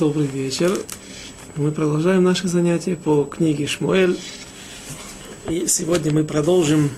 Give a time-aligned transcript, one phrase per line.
[0.00, 0.76] Добрый вечер.
[1.54, 4.18] Мы продолжаем наши занятия по книге Шмуэль.
[5.48, 6.90] И сегодня мы продолжим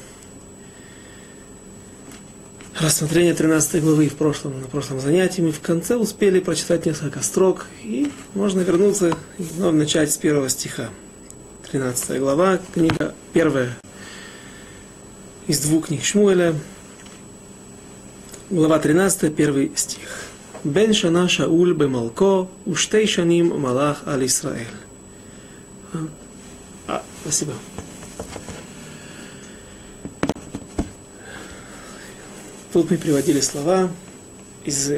[2.80, 5.42] рассмотрение 13 главы в прошлом, на прошлом занятии.
[5.42, 10.48] Мы в конце успели прочитать несколько строк, и можно вернуться и вновь начать с первого
[10.48, 10.88] стиха.
[11.70, 13.76] 13 глава, книга первая
[15.46, 16.54] из двух книг Шмуэля,
[18.48, 20.25] глава 13, первый стих.
[20.65, 24.73] בן שנה שאול במלכו ושתי שנים מלך על ישראל.
[27.23, 27.53] спасибо.
[32.73, 33.89] Тут мы приводили слова
[34.63, 34.91] из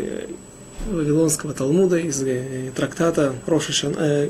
[0.85, 2.23] Вавилонского Талмуда, из
[2.75, 4.29] трактата Рошишан, э,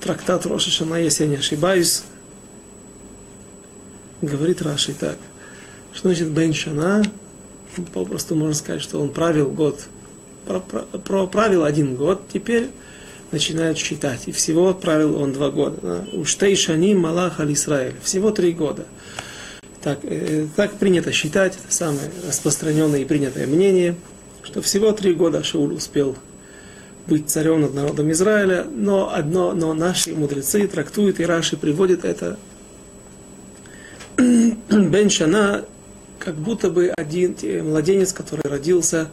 [0.00, 2.02] трактат Рошишана, если я не ошибаюсь,
[4.20, 5.16] говорит Раши так,
[5.92, 7.02] что значит Бен Шана,
[7.83, 9.87] попросту можно сказать, что он правил год,
[11.31, 12.69] правил один год, теперь
[13.31, 14.27] начинает считать.
[14.27, 16.05] И всего правил он два года.
[16.13, 17.95] Уштей малах аль Исраэль.
[18.01, 18.85] Всего три года.
[19.81, 23.95] Так, э, так принято считать, это самое распространенное и принятое мнение,
[24.43, 26.15] что всего три года Шауль успел
[27.05, 32.37] быть царем над народом Израиля, но одно, но наши мудрецы трактуют, и Раши приводит это
[34.17, 35.63] Бен Шана
[36.19, 39.09] как будто бы один младенец, который родился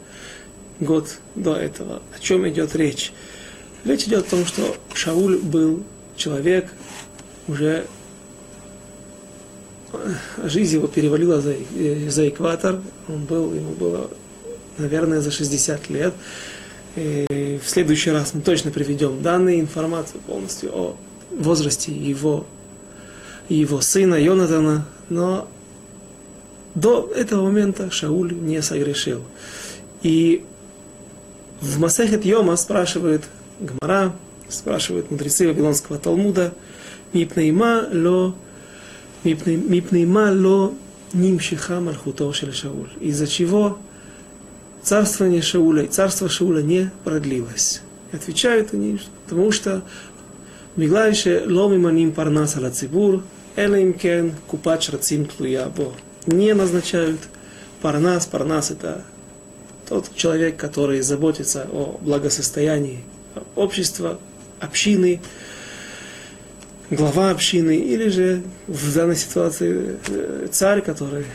[0.81, 2.03] год до этого.
[2.17, 3.13] О чем идет речь?
[3.85, 5.83] Речь идет о том, что Шауль был
[6.17, 6.71] человек,
[7.47, 7.87] уже
[10.43, 11.55] жизнь его перевалила за,
[12.09, 14.11] за экватор, он был, ему было,
[14.79, 16.15] наверное, за 60 лет.
[16.97, 20.97] И в следующий раз мы точно приведем данные, информацию полностью о
[21.31, 22.47] возрасте его,
[23.49, 25.49] его сына Йонатана, но
[26.75, 29.23] до этого момента Шауль не согрешил.
[30.03, 30.45] И
[31.61, 33.25] в Масехет Йома спрашивает
[33.61, 34.13] Гмара,
[34.49, 36.53] спрашивают мудрецы Вавилонского Талмуда,
[37.13, 38.35] Мипнейма ло
[39.23, 40.75] Мипнейма ло
[41.13, 42.91] нимшиха мальхуто шель Шауль.
[43.01, 43.79] Из-за чего
[44.83, 47.83] царствование Шауля и царство Шауля не продлилось.
[48.13, 49.83] И отвечают они, потому что
[50.77, 53.23] Миглайше ломиманим парнас аля цибур,
[53.55, 55.93] элеймкен купач рацим тлуя бо
[56.27, 57.21] не назначают
[57.83, 58.27] парнас.
[58.27, 59.05] Парнас это
[59.89, 63.05] тот человек, который заботится о благосостоянии
[63.55, 64.19] общества,
[64.61, 65.21] общины,
[66.91, 71.27] глава общины, или же в данной ситуации э, царь, который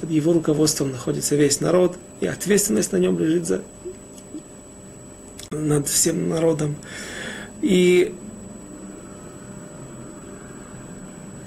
[0.00, 3.62] под его руководством находится весь народ, и ответственность на нем лежит за,
[5.50, 6.76] над всем народом.
[7.62, 8.14] И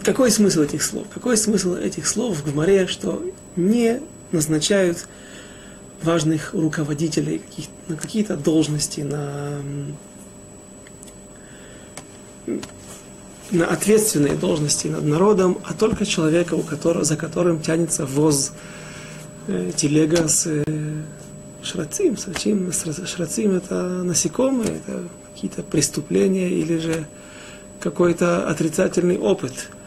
[0.03, 1.07] Какой смысл этих слов?
[1.13, 3.21] Какой смысл этих слов в Гмаре, что
[3.55, 4.01] не
[4.31, 5.07] назначают
[6.01, 7.41] важных руководителей
[7.89, 9.61] на какие-то должности, на,
[13.51, 18.53] на ответственные должности над народом, а только человека, у которого, за которым тянется воз
[19.47, 20.63] э, телега с э,
[21.61, 22.15] шрацим.
[22.15, 27.05] Шрацим, шрацим это насекомые, это какие-то преступления или же
[27.81, 29.71] какой-то отрицательный опыт–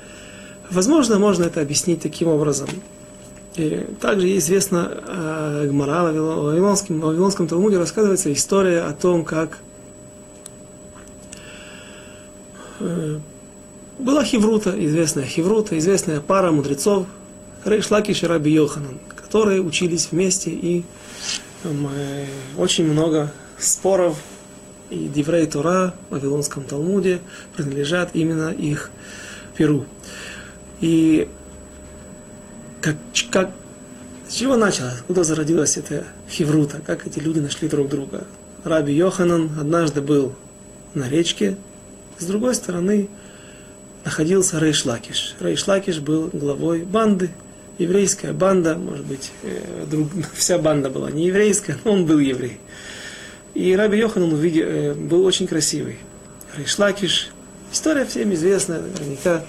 [0.73, 2.69] Возможно, можно это объяснить таким образом.
[3.57, 9.59] И также известно э, Гмара в Вавилонском, Вавилонском Талмуде рассказывается история о том, как
[12.81, 13.19] э,
[13.99, 17.07] была Хеврута, известная Хеврута, известная пара мудрецов,
[17.67, 20.85] Рейш и Раби Йоханан, которые учились вместе и
[21.65, 22.25] э,
[22.57, 24.17] очень много споров
[24.89, 27.21] и Диврей Тора в Вавилонском Талмуде
[27.55, 28.91] принадлежат именно их
[29.55, 29.85] перу.
[30.83, 31.29] И
[32.83, 32.97] как,
[33.31, 33.51] как,
[34.29, 34.95] с чего началось?
[34.95, 36.83] Откуда зародилась эта хеврута?
[36.85, 38.27] Как эти люди нашли друг друга?
[38.65, 40.35] Раби Йоханан однажды был
[40.95, 41.57] на речке,
[42.19, 43.09] с другой стороны
[44.05, 45.37] находился Рейш Лакиш.
[45.41, 47.31] Рейш Лакиш был главой банды,
[47.79, 52.59] еврейская банда, может быть, э, друг, вся банда была не еврейская, но он был еврей.
[53.55, 55.99] И Раби Йоханан увидел, э, был очень красивый.
[56.57, 57.31] Рейш Лакиш,
[57.73, 59.45] история всем известна, наверняка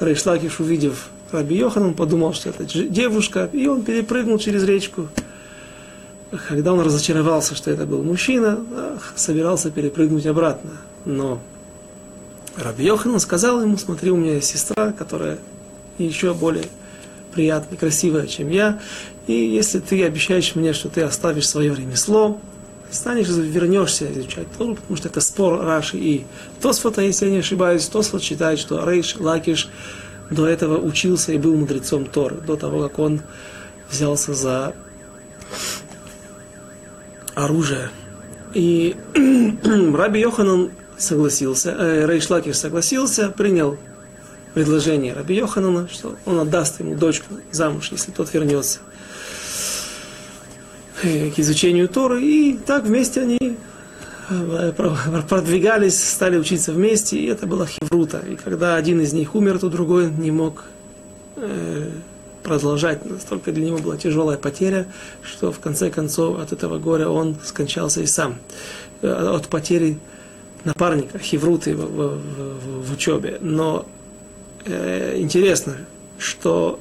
[0.00, 5.08] Рейшлакиш, увидев Раби Йоханан, подумал, что это девушка, и он перепрыгнул через речку.
[6.48, 8.58] Когда он разочаровался, что это был мужчина,
[9.14, 10.72] собирался перепрыгнуть обратно.
[11.04, 11.40] Но
[12.56, 15.38] Раби Йоханан сказал ему, смотри, у меня есть сестра, которая
[15.98, 16.66] еще более
[17.32, 18.80] приятная, красивая, чем я,
[19.26, 22.40] и если ты обещаешь мне, что ты оставишь свое ремесло,
[22.90, 26.24] станешь, вернешься изучать Тору, потому что это спор Раши и
[26.60, 29.68] Тосфота, если я не ошибаюсь, Тосфот считает, что Рейш Лакиш
[30.30, 33.22] до этого учился и был мудрецом Торы, до того, как он
[33.90, 34.74] взялся за
[37.34, 37.90] оружия.
[38.54, 38.96] И
[39.94, 43.78] Раби Йоханан согласился, э, Рейшлакиш согласился, принял
[44.54, 48.78] предложение Раби Йоханана, что он отдаст ему дочку замуж, если тот вернется
[51.04, 52.22] к изучению Торы.
[52.22, 53.56] И так вместе они
[54.30, 54.72] э,
[55.28, 58.22] продвигались, стали учиться вместе, и это была хеврута.
[58.28, 60.64] И когда один из них умер, то другой не мог
[61.36, 61.90] э,
[62.42, 63.08] продолжать.
[63.08, 64.86] Настолько для него была тяжелая потеря,
[65.22, 68.36] что в конце концов от этого горя он скончался и сам.
[69.02, 69.98] От потери
[70.64, 73.38] напарника, хевруты в, в, в, в учебе.
[73.40, 73.86] Но
[74.64, 75.76] э, интересно,
[76.18, 76.80] что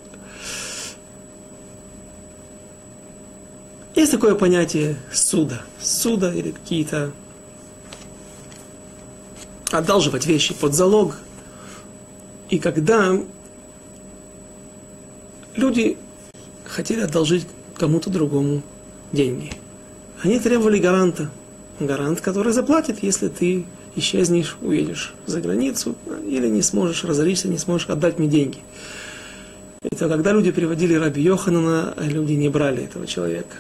[3.96, 5.62] есть такое понятие суда.
[5.80, 7.12] Суда или какие-то
[9.72, 11.18] одалживать вещи под залог.
[12.50, 13.20] И когда
[15.56, 15.98] люди
[16.66, 18.62] хотели одолжить кому-то другому
[19.12, 19.52] деньги,
[20.22, 21.30] они требовали гаранта.
[21.80, 25.96] Гарант, который заплатит, если ты исчезнешь, уедешь за границу,
[26.26, 28.60] или не сможешь, разоришься, не сможешь отдать мне деньги.
[29.82, 33.58] Это когда люди приводили Раби Йоханана, люди не брали этого человека.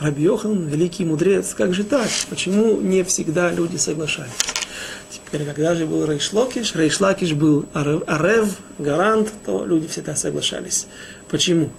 [0.00, 2.08] Раби великий мудрец, как же так?
[2.28, 4.32] Почему не всегда люди соглашались?
[5.10, 10.86] Теперь, когда же был Рейшлокиш, Рейшлакиш был Арев, гарант, то люди всегда соглашались.
[11.28, 11.70] Почему?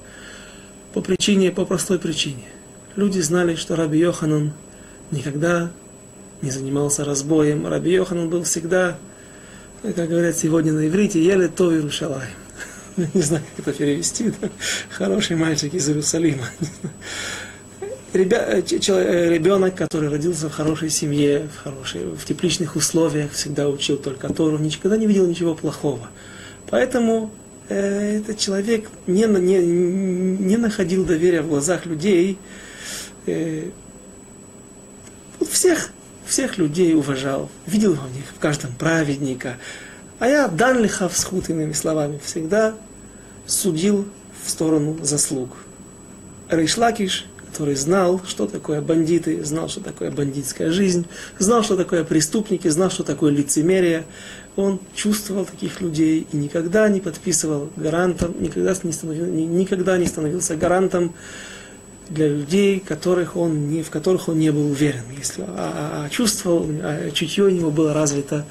[0.93, 2.43] По причине, по простой причине.
[2.95, 4.53] Люди знали, что Раби Йоханан
[5.11, 5.69] никогда
[6.41, 7.67] не занимался разбоем.
[7.67, 8.97] Раби Йохан был всегда,
[9.81, 12.31] как говорят сегодня на иврите, еле то Иерушалаем.
[13.13, 14.31] Не знаю, как это перевести.
[14.39, 14.49] Да?
[14.89, 16.45] Хороший мальчик из Иерусалима.
[18.15, 24.57] Ребенок, который родился в хорошей семье, в, хорошей, в тепличных условиях, всегда учил только Тору,
[24.57, 26.07] никогда не видел ничего плохого.
[26.69, 27.31] Поэтому
[27.69, 32.37] э, этот человек не, не, не находил доверия в глазах людей,
[33.25, 33.69] э,
[35.51, 35.91] всех
[36.25, 39.57] всех людей уважал, видел в них в каждом праведника.
[40.19, 42.75] А я дан лихав схуд, иными словами, всегда
[43.45, 44.07] судил
[44.43, 45.55] в сторону заслуг.
[46.49, 51.05] Рейшлакиш, который знал, что такое бандиты, знал, что такое бандитская жизнь,
[51.39, 54.03] знал, что такое преступники, знал, что такое лицемерие,
[54.57, 60.57] он чувствовал таких людей и никогда не подписывал гарантом, никогда не, становился, никогда не становился
[60.57, 61.13] гарантом
[62.09, 65.03] для людей, которых он не, в которых он не был уверен.
[65.17, 68.45] Если, а, а, а чувствовал, а чутье у него было развито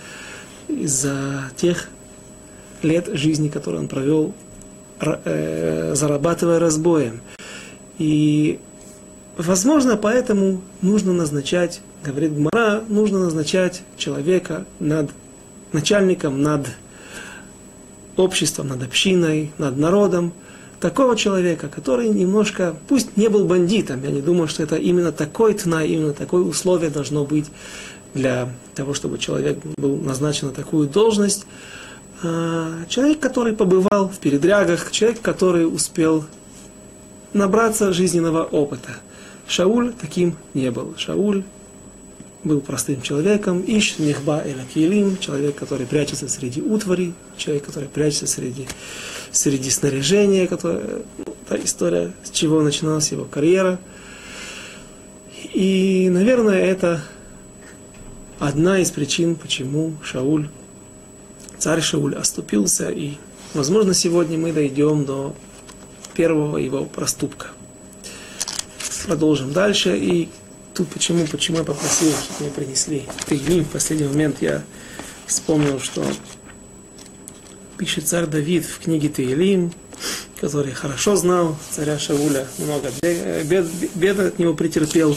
[0.66, 1.90] из-за тех
[2.82, 4.32] лет жизни, которые он провел,
[5.02, 7.20] э, зарабатывая разбоем.
[7.98, 8.58] И,
[9.36, 15.10] возможно, поэтому нужно назначать, говорит Гмара, нужно назначать человека над
[15.72, 16.68] начальником, над
[18.16, 20.32] обществом, над общиной, над народом,
[20.80, 25.54] такого человека, который немножко, пусть не был бандитом, я не думаю, что это именно такой
[25.54, 27.46] тна, именно такое условие должно быть
[28.12, 31.46] для того, чтобы человек был назначен на такую должность.
[32.22, 36.24] А, человек, который побывал в передрягах, человек, который успел
[37.32, 38.90] набраться жизненного опыта.
[39.46, 40.94] Шауль таким не был.
[40.96, 41.44] Шауль
[42.44, 48.26] был простым человеком, ищ нехба эля килим, человек, который прячется среди утвари, человек, который прячется
[48.26, 48.68] среди,
[49.32, 53.78] среди снаряжения, которое, ну, та история, с чего начиналась его карьера.
[55.54, 57.02] И, наверное, это
[58.38, 60.48] одна из причин, почему Шауль,
[61.58, 63.14] царь Шауль, оступился, и,
[63.54, 65.34] возможно, сегодня мы дойдем до
[66.14, 67.48] первого его проступка.
[69.06, 70.30] Продолжим дальше, и
[70.72, 73.64] тут почему, почему я попросил, чтобы мне принесли Тегим.
[73.64, 74.62] В последний момент я
[75.26, 76.02] вспомнил, что
[77.76, 79.72] пишет царь Давид в книге Таилим,
[80.40, 85.16] который хорошо знал царя Шауля, много бед, бед от него претерпел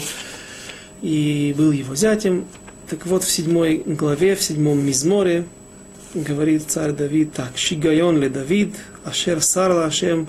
[1.00, 2.46] и был его зятем.
[2.90, 5.46] Так вот, в седьмой главе, в седьмом мизморе,
[6.12, 10.28] говорит царь Давид так, «Шигайон ле Давид, ашер сарла Ашем,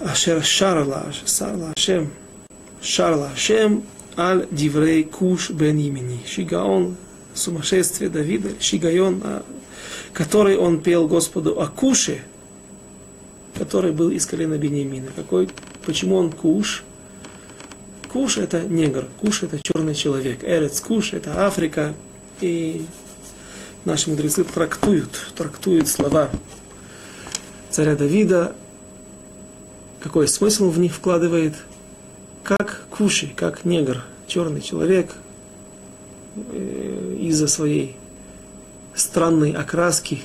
[0.00, 2.10] ашер шарла, сарла Ашем,
[2.80, 3.84] Шарла Шем
[4.16, 6.20] аль диврей куш бен имени.
[6.26, 6.96] Шигаон,
[7.34, 9.22] сумасшествие Давида, Шигайон,
[10.12, 12.22] который он пел Господу о Куше,
[13.54, 15.08] который был из колена Бениамина.
[15.14, 15.48] Какой,
[15.84, 16.84] почему он Куш?
[18.12, 20.42] Куш это негр, Куш это черный человек.
[20.42, 21.94] Эрец Куш это Африка.
[22.40, 22.84] И
[23.84, 26.30] наши мудрецы трактуют, трактуют слова
[27.70, 28.54] царя Давида,
[30.06, 31.54] какой смысл в них вкладывает–
[32.46, 35.14] как куши, как негр, черный человек,
[36.36, 37.96] э, из-за своей
[38.94, 40.22] странной окраски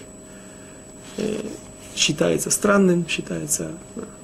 [1.18, 1.40] э,
[1.96, 3.72] считается странным, считается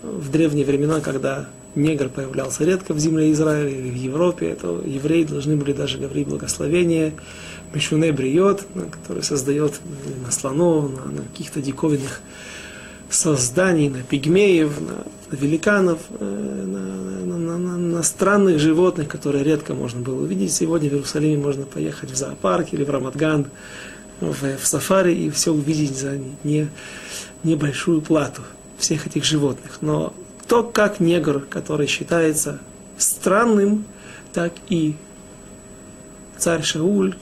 [0.03, 5.23] в древние времена, когда негр появлялся редко в земле Израиля или в Европе, то евреи
[5.23, 7.15] должны были даже говорить благословение.
[7.73, 9.73] Мишуне Бриот, который создает
[10.23, 12.21] на слонов, на, на каких-то диковинных
[13.09, 19.73] созданий, на пигмеев, на, на великанов, э, на, на, на, на странных животных, которые редко
[19.73, 20.53] можно было увидеть.
[20.53, 23.47] Сегодня в Иерусалиме можно поехать в зоопарк или в Рамадган,
[24.19, 26.69] в, в сафари и все увидеть за не,
[27.43, 28.41] небольшую плату
[28.77, 29.77] всех этих животных.
[29.81, 30.13] Но
[30.47, 32.59] то, как негр, который считается
[32.97, 33.85] странным,
[34.33, 34.95] так и
[36.37, 37.15] царь Шауль,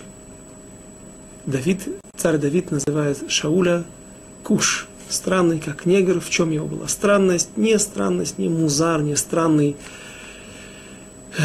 [1.45, 3.83] Давид, царь Давид называет Шауля
[4.43, 9.75] Куш, странный как негр, в чем его была странность, не странность, не музар, не странный
[11.37, 11.41] э,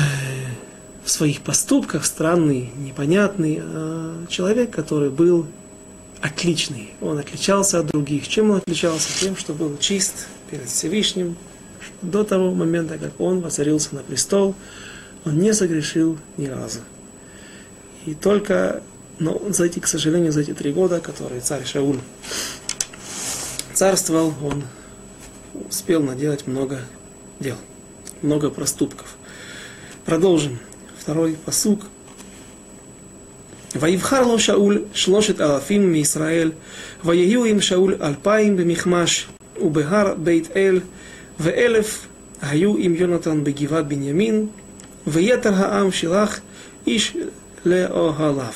[1.05, 5.47] в своих поступках, странный, непонятный, а человек, который был
[6.21, 6.91] отличный.
[7.01, 8.29] Он отличался от других.
[8.29, 9.09] Чем он отличался?
[9.19, 11.37] Тем, что был чист перед Всевышним.
[12.03, 14.55] До того момента, как он воцарился на престол,
[15.25, 16.81] он не согрешил ни разу.
[18.07, 18.83] И только,
[19.19, 21.99] но за эти, к сожалению, за эти три года, которые царь Шауль
[23.80, 24.64] царствовал, он
[25.70, 26.80] успел наделать много
[27.40, 27.58] дел,
[28.22, 29.16] много проступков.
[30.06, 30.60] Продолжим.
[31.00, 31.86] Второй посук.
[33.80, 36.52] ויבחר לו שאול שלושת אלפים מישראל,
[37.06, 39.28] ויהיו עם שאול אלפיים במכמש
[39.62, 40.80] ובהר בית אל,
[41.40, 42.08] ואלף
[42.42, 44.48] היו עם יונתן בגבעת בנימין,
[45.08, 46.40] ויתר העם שלח
[46.88, 47.18] איש
[47.66, 48.54] לאוהליו.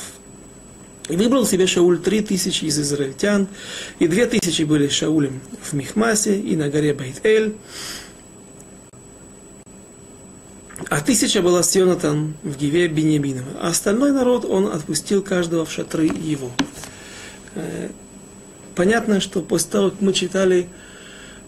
[1.09, 3.47] И выбрал себе Шауль три тысячи из израильтян,
[3.99, 7.55] и две тысячи были Шаулем в Михмасе и на горе Бейт-Эль,
[10.89, 13.51] а тысяча была с Йонатан в Гиве Бенеминова.
[13.61, 16.51] А остальной народ он отпустил каждого в шатры его.
[17.55, 17.91] Э,
[18.75, 20.69] понятно, что после того, как мы читали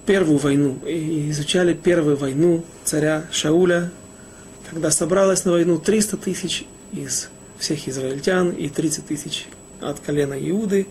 [0.05, 3.91] первую войну и изучали первую войну царя Шауля,
[4.71, 9.47] когда собралось на войну 300 тысяч из всех израильтян и 30 тысяч
[9.81, 10.87] от колена Иуды,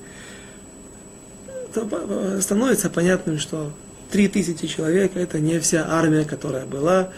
[1.73, 3.71] то становится понятным, что
[4.11, 7.11] 3000 человек это не вся армия, которая была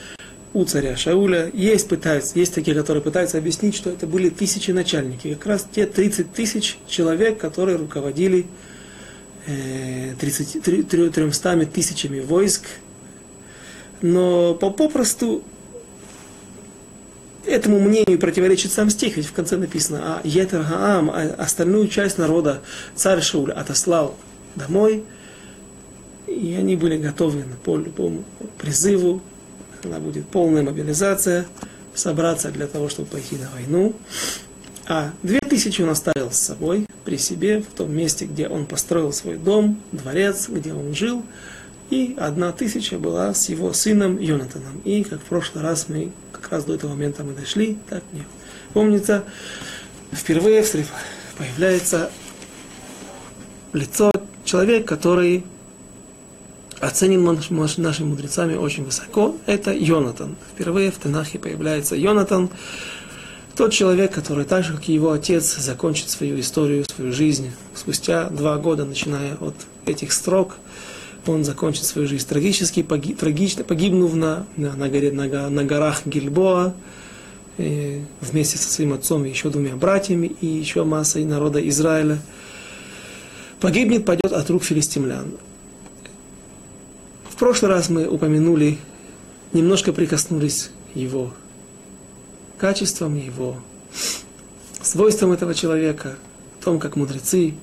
[0.53, 1.51] у царя Шауля.
[1.53, 5.33] Есть, пытаются, есть такие, которые пытаются объяснить, что это были тысячи начальники.
[5.35, 8.47] Как раз те 30 тысяч человек, которые руководили
[9.45, 12.63] э, 30, 300 тысячами войск.
[14.01, 15.43] Но по попросту
[17.47, 22.17] этому мнению противоречит сам стих, ведь в конце написано, а Етер Гаам, а остальную часть
[22.17, 22.61] народа
[22.95, 24.15] царь Шауль отослал
[24.55, 25.03] домой,
[26.27, 28.23] и они были готовы по любому
[28.57, 29.21] призыву,
[29.81, 31.45] когда будет полная мобилизация,
[31.93, 33.95] собраться для того, чтобы пойти на войну.
[34.87, 39.13] А две тысячи он оставил с собой, при себе, в том месте, где он построил
[39.13, 41.23] свой дом, дворец, где он жил.
[41.89, 44.81] И одна тысяча была с его сыном Йонатаном.
[44.83, 48.25] И, как в прошлый раз мы, как раз до этого момента мы дошли, так мне
[48.73, 49.23] помнится,
[50.11, 50.63] впервые
[51.37, 52.09] появляется
[53.73, 54.11] лицо
[54.43, 55.43] человека, который
[56.79, 60.35] оценен нашими мудрецами очень высоко, это Йонатан.
[60.53, 62.49] Впервые в Танахе появляется Йонатан,
[63.55, 67.51] тот человек, который так же, как и его отец, закончит свою историю, свою жизнь.
[67.73, 69.55] Спустя два года, начиная от
[69.87, 70.57] этих строк,
[71.29, 76.05] он закончит свою жизнь трагически, погиб, трагично, погибнув на, на, на, горе, на, на горах
[76.05, 76.73] Гильбоа,
[77.57, 82.19] э, вместе со своим отцом и еще двумя братьями, и еще массой народа Израиля.
[83.59, 85.33] Погибнет, пойдет от рук филистимлян.
[87.29, 88.77] В прошлый раз мы упомянули,
[89.53, 91.33] немножко прикоснулись его
[92.57, 93.57] качествам, его
[94.81, 96.17] свойствам этого человека,
[96.59, 97.53] о том, как мудрецы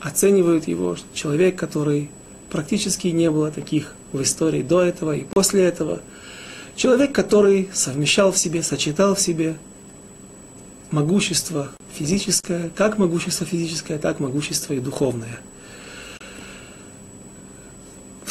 [0.00, 2.10] оценивают его, человек, который
[2.54, 6.00] практически не было таких в истории до этого и после этого.
[6.74, 9.56] Человек, который совмещал в себе, сочетал в себе
[10.90, 15.40] могущество физическое, как могущество физическое, так могущество и духовное–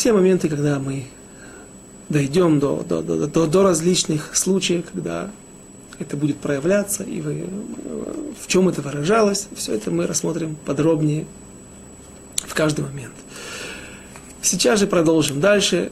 [0.03, 1.05] все моменты, когда мы
[2.09, 5.31] дойдем до, до, до, до, различных случаев, когда
[5.99, 7.47] это будет проявляться, и вы,
[8.41, 11.25] в чем это выражалось, все это мы рассмотрим подробнее
[12.35, 13.13] в каждый момент.
[14.43, 15.89] Сейчас же продолжим дальше.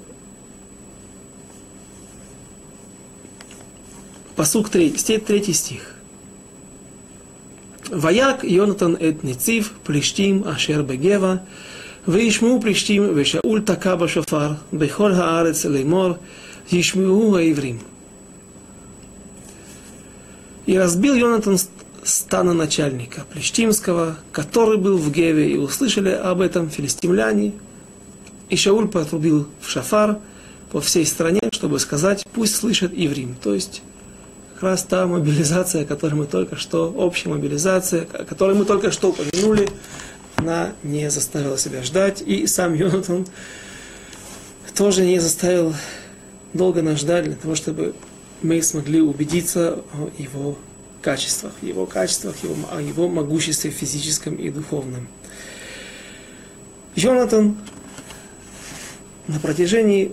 [4.36, 4.92] Посук 3,
[5.26, 5.96] третий стих.
[7.90, 11.44] Ваяк Йонатан эт Нецив, Плештим, Ашер Бегева,
[12.06, 16.20] Вишму Плештим, Вешауль Такаба Шофар, Бехоль Хаарец Леймор,
[16.70, 17.80] Ишму Гаиврим.
[20.66, 21.58] И разбил Йонатан
[22.04, 27.54] стана начальника Плештимского, который был в Геве, и услышали об этом филистимляне,
[28.52, 30.20] и Шауль потрубил в шафар,
[30.72, 33.36] по всей стране, чтобы сказать, пусть слышат Иврим.
[33.42, 33.82] То есть
[34.54, 39.70] как раз та мобилизация, которую мы только что, общая мобилизация, которую мы только что упомянули,
[40.36, 42.22] она не заставила себя ждать.
[42.22, 43.26] И сам Йонатан
[44.76, 45.74] тоже не заставил
[46.54, 47.96] долго нас ждать для того, чтобы
[48.42, 50.58] мы смогли убедиться о его
[51.02, 55.08] качествах, его качествах, его, о его могуществе физическом и духовном.
[56.96, 57.56] Йонатан
[59.28, 60.12] на протяжении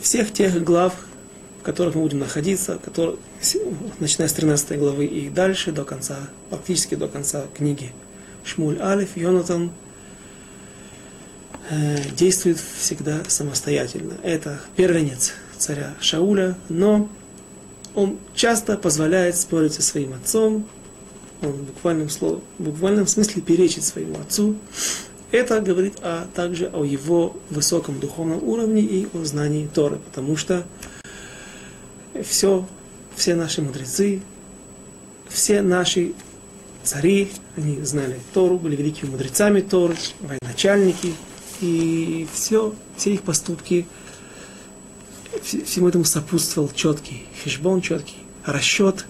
[0.00, 0.94] всех тех глав,
[1.60, 3.16] в которых мы будем находиться, которые,
[3.98, 7.92] начиная с 13 главы и дальше до конца, практически до конца книги
[8.44, 9.70] Шмуль Алиф, Йонатан
[11.68, 14.14] э, действует всегда самостоятельно.
[14.22, 17.08] Это первенец царя Шауля, но
[17.94, 20.66] он часто позволяет спорить со своим отцом,
[21.42, 24.56] он в буквальном, слове, в буквальном смысле перечит своему отцу.
[25.32, 30.66] Это говорит а также о его высоком духовном уровне и о знании Торы, потому что
[32.24, 32.66] все,
[33.14, 34.22] все наши мудрецы,
[35.28, 36.14] все наши
[36.82, 41.14] цари, они знали Тору, были великими мудрецами Торы, военачальники,
[41.60, 43.86] и все, все их поступки–
[45.42, 49.06] всему этому сопутствовал четкий хешбон, четкий расчет,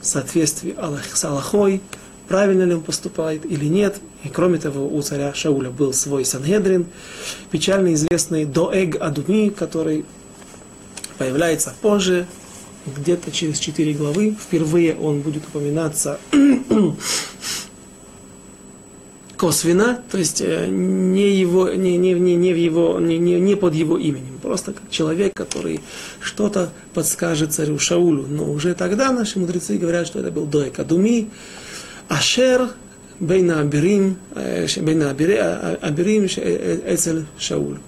[0.00, 0.76] соответствие
[1.12, 1.80] с Аллахой,
[2.28, 4.00] правильно ли он поступает или нет.
[4.22, 6.86] И кроме того, у царя Шауля был свой Сангедрин,
[7.50, 10.04] печально известный Доэг Адуми, который
[11.18, 12.26] появляется позже,
[12.86, 14.36] где-то через четыре главы.
[14.38, 16.18] Впервые он будет упоминаться
[19.36, 23.56] косвенно, то есть э, не, его, не, не, не, не, в его, не, не, не
[23.56, 25.80] под его именем, просто как человек, который
[26.20, 28.26] что-то подскажет царю Шаулю.
[28.28, 31.30] Но уже тогда наши мудрецы говорят, что это был Доек Адуми,
[32.08, 32.68] Ашер э,
[33.20, 34.66] Бейна Абирим э,
[36.94, 37.78] Эцель Шауль,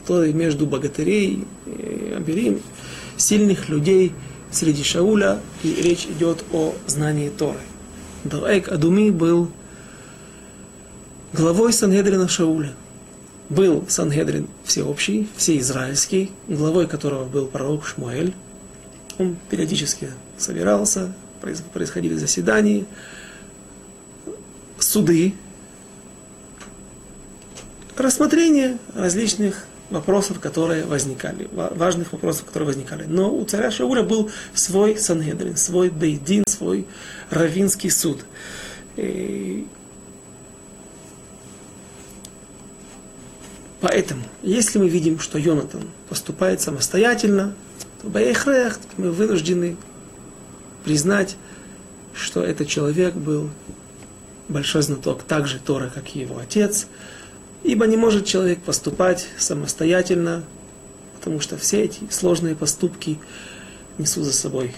[0.00, 1.44] который между богатырей,
[2.16, 2.60] Абирим,
[3.16, 4.12] сильных людей
[4.50, 7.58] среди Шауля, и речь идет о знании Торы.
[8.24, 9.50] Доек Адуми был
[11.32, 12.72] главой Сангедрина Шауля.
[13.48, 18.32] Был Сангедрин всеобщий, всеизраильский, главой которого был пророк Шмуэль.
[19.18, 21.12] Он периодически собирался,
[21.72, 22.84] происходили заседания,
[24.90, 25.34] суды,
[27.96, 33.04] рассмотрение различных вопросов, которые возникали, важных вопросов, которые возникали.
[33.04, 36.86] Но у царя Шауля был свой Сангедрин, свой Бейдин, свой
[37.30, 38.24] равинский суд.
[38.96, 39.66] И
[43.80, 47.54] Поэтому, если мы видим, что Йонатан поступает самостоятельно,
[48.02, 49.76] то Баехрех мы вынуждены
[50.84, 51.36] признать,
[52.12, 53.48] что этот человек был
[54.50, 56.86] большой знаток также Тора, как и его отец,
[57.62, 60.44] ибо не может человек поступать самостоятельно,
[61.16, 63.18] потому что все эти сложные поступки
[63.98, 64.74] несут за собой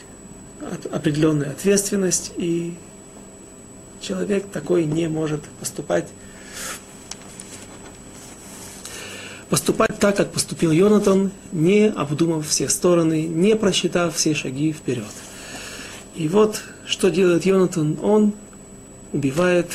[0.93, 2.75] определенную ответственность, и
[4.01, 6.09] человек такой не может поступать
[9.49, 15.05] поступать так, как поступил Йонатан, не обдумав все стороны, не просчитав все шаги вперед.
[16.15, 17.99] И вот, что делает Йонатан?
[18.03, 18.33] Он
[19.13, 19.67] убивает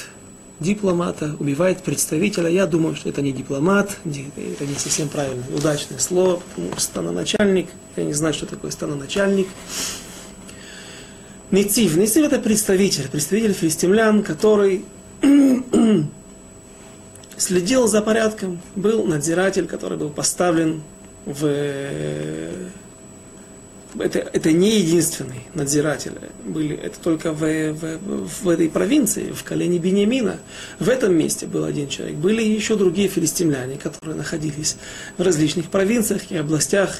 [0.60, 2.50] дипломата, убивает представителя.
[2.50, 7.68] Я думаю, что это не дипломат, это не совсем правильное, удачное слово, потому что становначальник,
[7.96, 9.48] я не знаю, что такое становначальник.
[11.52, 11.96] Нецив.
[11.96, 14.84] Нецив это представитель, представитель филистимлян, который
[17.38, 20.82] следил за порядком, был надзиратель, который был поставлен
[21.26, 22.50] в...
[24.00, 26.14] Это, это не единственный надзиратель.
[26.46, 30.38] Были, это только в, в, в этой провинции, в колене Бениамина.
[30.80, 32.16] В этом месте был один человек.
[32.18, 34.78] Были еще другие филистимляне, которые находились
[35.18, 37.00] в различных провинциях и областях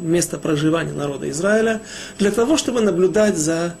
[0.00, 1.82] места проживания народа Израиля,
[2.18, 3.76] для того, чтобы наблюдать за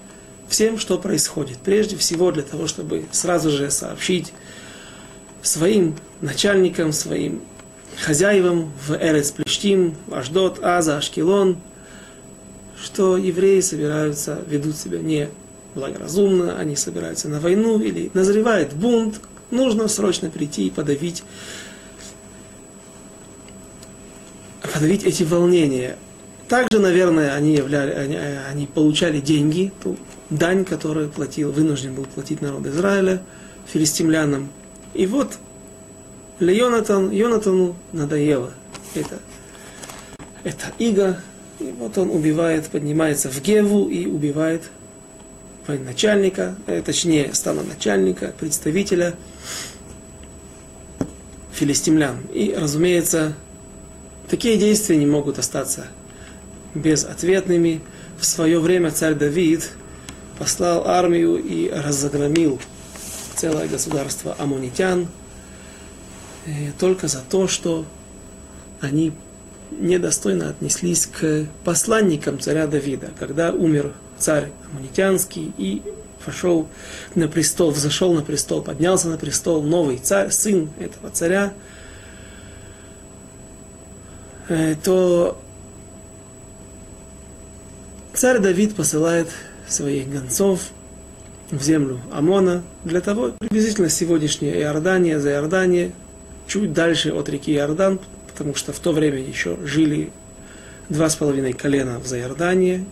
[0.48, 1.58] всем, что происходит.
[1.58, 4.32] Прежде всего для того, чтобы сразу же сообщить
[5.42, 7.40] своим начальникам, своим
[8.00, 11.56] хозяевам в Эрец Плештим, Аждот, Аза, Ашкелон,
[12.80, 15.28] что евреи собираются, ведут себя не
[15.74, 21.22] благоразумно, они собираются на войну или назревает бунт, нужно срочно прийти и подавить,
[24.72, 25.96] подавить эти волнения.
[26.48, 29.96] Также, наверное, они, являли, они, они получали деньги, ту
[30.30, 33.22] дань, которую платил, вынужден был платить народ Израиля,
[33.66, 34.50] филистимлянам,
[34.94, 35.38] и вот
[36.38, 38.52] для Йонатан, Йонатану надоело
[38.94, 39.18] это,
[40.44, 41.20] это иго.
[41.58, 44.70] И вот он убивает, поднимается в Геву и убивает
[45.66, 49.14] военачальника, э, точнее, стана начальника, представителя
[51.52, 52.18] филистимлян.
[52.32, 53.34] И, разумеется,
[54.28, 55.88] такие действия не могут остаться
[56.74, 57.80] безответными.
[58.18, 59.70] В свое время царь Давид
[60.38, 62.60] послал армию и разогромил
[63.34, 65.08] целое государство амунитян
[66.44, 67.86] э, только за то, что
[68.80, 69.12] они
[69.70, 73.10] недостойно отнеслись к посланникам царя Давида.
[73.18, 75.82] Когда умер царь амунитянский и
[76.24, 76.68] пошел
[77.14, 81.52] на престол, взошел на престол, поднялся на престол новый царь, сын этого царя,
[84.48, 85.40] э, то
[88.12, 89.28] царь Давид посылает
[89.68, 90.60] своих гонцов
[91.50, 95.92] в землю Амона для того, приблизительно сегодняшняя Иордания, за Иордания,
[96.46, 98.00] чуть дальше от реки Иордан,
[98.36, 100.10] потому что в то время еще жили
[100.90, 102.84] два с половиной колена в Заордании,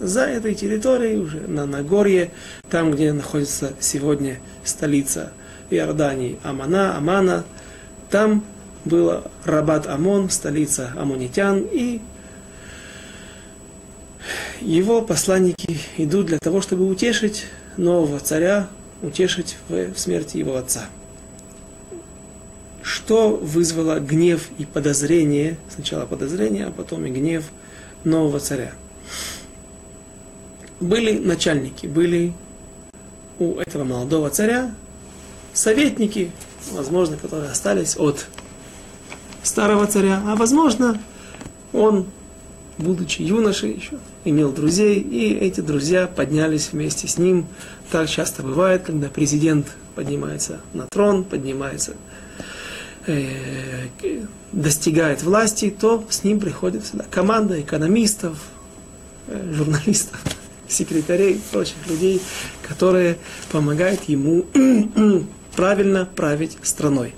[0.00, 2.30] за этой территорией, уже на Нагорье,
[2.70, 5.32] там, где находится сегодня столица
[5.68, 7.44] Иордании, Амана, Амана,
[8.08, 8.42] там
[8.86, 12.00] было Рабат Амон, столица амунитян, и
[14.62, 17.44] его посланники идут для того, чтобы утешить
[17.76, 18.68] нового царя,
[19.02, 20.86] утешить в смерти его отца.
[22.84, 27.44] Что вызвало гнев и подозрение, сначала подозрение, а потом и гнев
[28.04, 28.72] нового царя?
[30.80, 32.34] Были начальники, были
[33.38, 34.74] у этого молодого царя
[35.54, 36.30] советники,
[36.72, 38.26] возможно, которые остались от
[39.42, 41.00] старого царя, а возможно,
[41.72, 42.04] он,
[42.76, 47.46] будучи юношей еще, имел друзей, и эти друзья поднялись вместе с ним.
[47.90, 51.94] Так часто бывает, когда президент поднимается на трон, поднимается,
[53.06, 53.88] э,
[54.52, 58.38] достигает власти, то с ним приходит всегда команда экономистов,
[59.26, 60.20] э, журналистов,
[60.68, 62.20] секретарей, прочих людей,
[62.62, 63.18] которые
[63.50, 64.46] помогают ему
[65.56, 67.14] правильно править страной.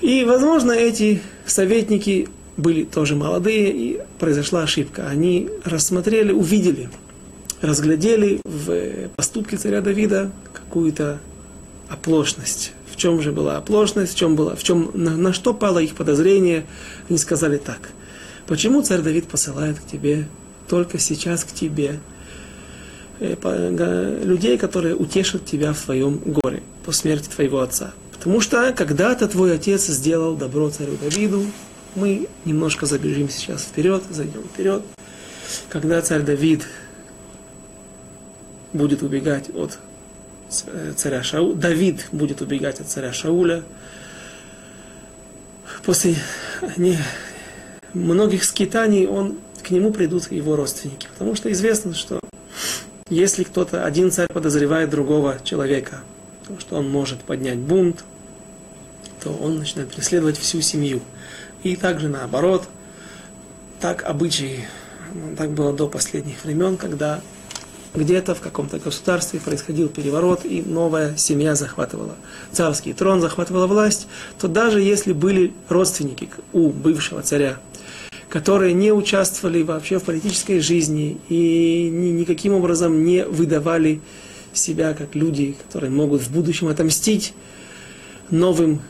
[0.00, 5.08] И, возможно, эти советники были тоже молодые, и произошла ошибка.
[5.08, 6.90] Они рассмотрели, увидели,
[7.60, 11.18] разглядели в поступке царя Давида какую-то
[11.88, 12.72] оплошность.
[12.98, 16.66] Чем же была оплошность, в чем была, в чем, на, на что пало их подозрение,
[17.08, 17.90] они сказали так.
[18.48, 20.26] Почему царь Давид посылает к тебе,
[20.68, 22.00] только сейчас к тебе,
[23.20, 27.92] э, людей, которые утешат тебя в твоем горе по смерти твоего отца?
[28.10, 31.46] Потому что когда-то твой отец сделал добро царю Давиду,
[31.94, 34.82] мы немножко забежим сейчас вперед, зайдем вперед.
[35.68, 36.66] Когда царь Давид
[38.72, 39.78] будет убегать от
[40.48, 43.62] царя Шауля, Давид будет убегать от царя Шауля,
[45.84, 46.16] после
[46.76, 46.98] не,
[47.92, 51.08] многих скитаний он, к нему придут его родственники.
[51.12, 52.20] Потому что известно, что
[53.10, 56.00] если кто-то, один царь подозревает другого человека,
[56.58, 58.04] что он может поднять бунт,
[59.22, 61.00] то он начинает преследовать всю семью.
[61.62, 62.68] И также наоборот,
[63.80, 64.66] так обычаи,
[65.36, 67.20] так было до последних времен, когда
[67.94, 72.16] где-то в каком-то государстве происходил переворот, и новая семья захватывала
[72.52, 74.06] царский трон, захватывала власть,
[74.38, 77.58] то даже если были родственники у бывшего царя,
[78.28, 84.00] которые не участвовали вообще в политической жизни и ни, никаким образом не выдавали
[84.52, 87.34] себя как люди, которые могут в будущем отомстить
[88.30, 88.80] новым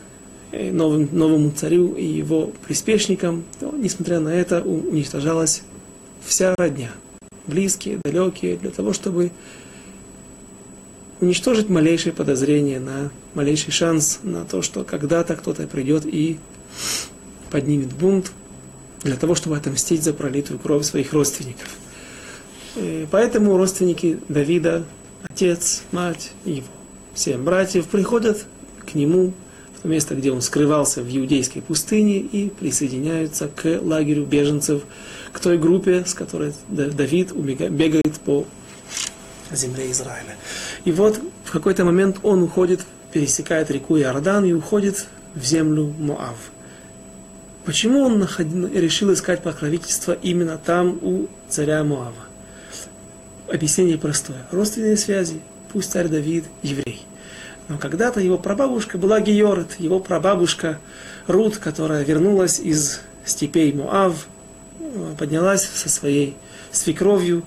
[0.51, 5.61] Э, новым, новому царю и его приспешникам, то, несмотря на это, уничтожалась
[6.25, 6.89] вся родня,
[7.49, 9.31] близкие, далекие, для того, чтобы
[11.19, 16.39] уничтожить малейшее подозрение на малейший шанс на то, что когда-то кто-то придет и
[17.51, 18.31] поднимет бунт
[19.03, 21.67] для того, чтобы отомстить за пролитую кровь своих родственников.
[22.75, 24.85] Э, поэтому родственники Давида,
[25.29, 26.67] отец, мать его
[27.15, 28.45] семь братьев приходят
[28.85, 29.33] к нему
[29.83, 34.83] в место, где он скрывался в иудейской пустыне, и присоединяются к лагерю беженцев,
[35.31, 38.45] к той группе, с которой Давид бегает по
[39.51, 40.35] земле Израиля.
[40.85, 46.37] И вот в какой-то момент он уходит, пересекает реку Иордан и уходит в землю Моав.
[47.65, 48.27] Почему он
[48.73, 52.13] решил искать покровительство именно там, у царя Моава?
[53.51, 54.45] Объяснение простое.
[54.51, 55.41] Родственные связи.
[55.71, 57.05] Пусть царь Давид еврей.
[57.67, 60.79] Но когда-то его прабабушка была Георет, его прабабушка
[61.27, 64.27] Рут, которая вернулась из степей Муав,
[65.17, 66.35] поднялась со своей
[66.71, 67.43] свекровью.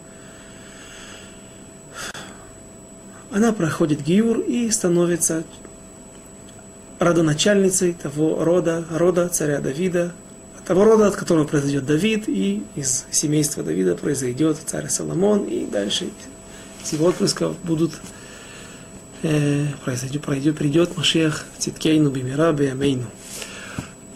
[3.31, 5.44] Она проходит Гиюр и становится
[6.98, 10.12] родоначальницей того рода, рода царя Давида,
[10.66, 16.11] того рода, от которого произойдет Давид, и из семейства Давида произойдет царь Соломон, и дальше
[16.85, 17.92] из его отпрысков будут
[19.22, 23.07] э, произойдет, пройдет, придет Машех Циткейну Бимира Беямейну.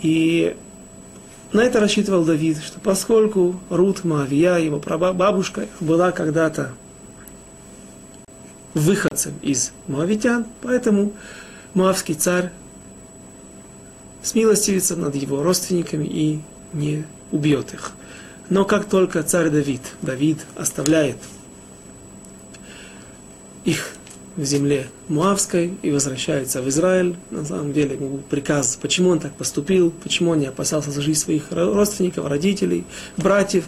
[0.02, 0.56] И
[1.56, 6.72] на это рассчитывал Давид, что поскольку Рут Маавия, его бабушка, была когда-то
[8.74, 11.14] выходцем из Моавитян, поэтому
[11.72, 12.50] Моавский царь
[14.22, 16.40] смилостивится над его родственниками и
[16.74, 17.92] не убьет их.
[18.50, 21.16] Но как только царь Давид, Давид оставляет
[23.64, 23.94] их
[24.36, 27.16] в земле Муавской и возвращается в Израиль.
[27.30, 31.50] На самом деле приказ, почему он так поступил, почему он не опасался за жизнь своих
[31.50, 32.84] родственников, родителей,
[33.16, 33.64] братьев.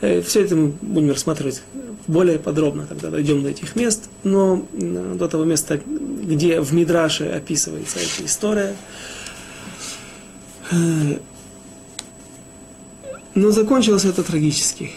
[0.00, 1.62] Э, Все это мы будем рассматривать
[2.06, 4.10] более подробно, когда дойдем до этих мест.
[4.22, 8.76] Но до того места, где в Мидраше описывается эта история.
[10.70, 11.18] Э,
[13.34, 14.92] но закончилось это трагически.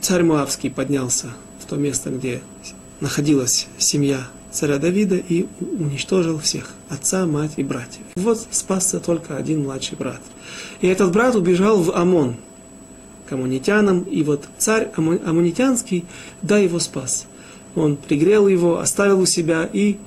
[0.00, 1.32] Царь Муавский поднялся
[1.66, 2.42] то место, где
[3.00, 8.02] находилась семья царя Давида и уничтожил всех, отца, мать и братьев.
[8.16, 10.20] Вот спасся только один младший брат.
[10.80, 12.36] И этот брат убежал в Амон,
[13.28, 16.06] к аммонитянам, и вот царь аммонитянский,
[16.42, 17.26] да, его спас.
[17.74, 19.98] Он пригрел его, оставил у себя и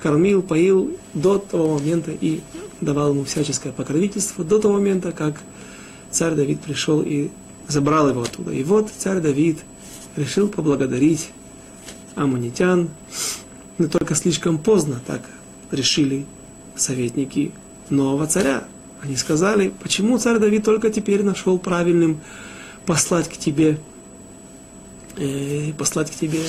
[0.00, 2.40] кормил, поил до того момента и
[2.80, 5.40] давал ему всяческое покровительство, до того момента, как
[6.10, 7.30] царь Давид пришел и
[7.68, 8.52] забрал его оттуда.
[8.52, 9.58] И вот царь Давид
[10.18, 11.30] решил поблагодарить
[12.14, 12.90] аммонитян,
[13.78, 15.22] но только слишком поздно так
[15.70, 16.26] решили
[16.76, 17.52] советники
[17.90, 18.64] нового царя.
[19.02, 22.20] Они сказали, почему царь Давид только теперь нашел правильным
[22.84, 23.78] послать к тебе,
[25.16, 26.40] э, послать к тебе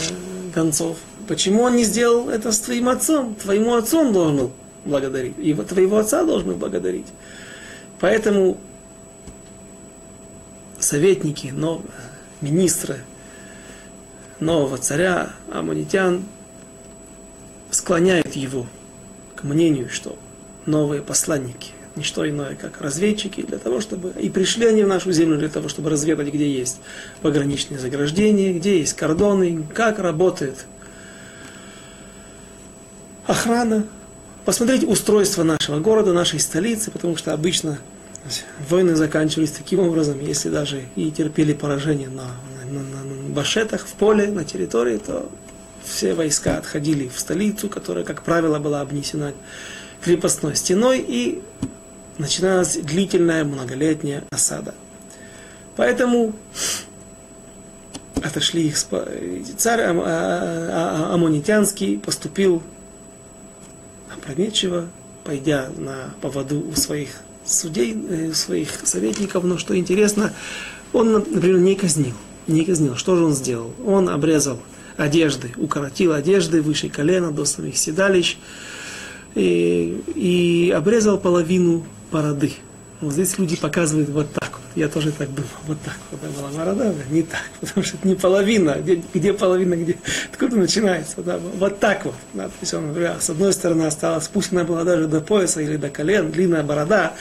[0.54, 0.98] гонцов.
[1.28, 3.36] Почему он не сделал это с твоим отцом?
[3.36, 4.52] Твоему отцу он должен был
[4.86, 5.36] благодарить.
[5.38, 7.06] И твоего отца должен был благодарить.
[8.00, 8.58] Поэтому
[10.80, 11.84] советники, но
[12.42, 13.02] министры
[14.40, 16.24] нового царя, аммонитян,
[17.72, 18.66] склоняют его
[19.36, 20.18] к мнению, что
[20.66, 24.14] новые посланники, не что иное, как разведчики, для того, чтобы...
[24.20, 26.80] И пришли они в нашу землю для того, чтобы разведать, где есть
[27.22, 30.66] пограничные заграждения, где есть кордоны, как работает
[33.28, 33.86] охрана,
[34.46, 37.80] посмотреть устройство нашего города, нашей столицы, потому что обычно
[38.70, 42.32] войны заканчивались таким образом, если даже и терпели поражение на,
[42.72, 43.04] на, на
[43.40, 45.30] башетах, в поле, на территории, то
[45.82, 49.34] все войска отходили в столицу, которая, как правило, была обнесена
[50.04, 51.42] крепостной стеной, и
[52.18, 54.76] начиналась длительная многолетняя осада.
[55.78, 56.34] Поэтому
[58.22, 62.62] отошли их царь а, а, а, Амонитянский поступил
[64.14, 64.90] опрометчиво,
[65.24, 70.34] пойдя на поводу у своих судей, э, своих советников, но что интересно,
[70.92, 72.16] он, например, не казнил.
[72.50, 72.96] Не казнил.
[72.96, 73.72] Что же он сделал?
[73.86, 74.60] Он обрезал
[74.98, 78.38] одежды, укоротил одежды выше колена до самих седалищ
[79.36, 82.54] и, и обрезал половину бороды.
[83.02, 84.60] Вот здесь люди показывают вот так.
[84.76, 86.22] Я тоже так думал, вот так вот.
[86.22, 87.14] Была борода, да?
[87.14, 88.78] не так, потому что это не половина.
[88.80, 89.98] Где, где половина, где,
[90.32, 91.22] откуда начинается?
[91.22, 91.40] Да?
[91.60, 92.16] Вот так вот.
[92.34, 92.46] Да?
[92.46, 95.78] То есть он, например, с одной стороны осталась, пусть она была даже до пояса или
[95.78, 97.14] до колен, длинная борода,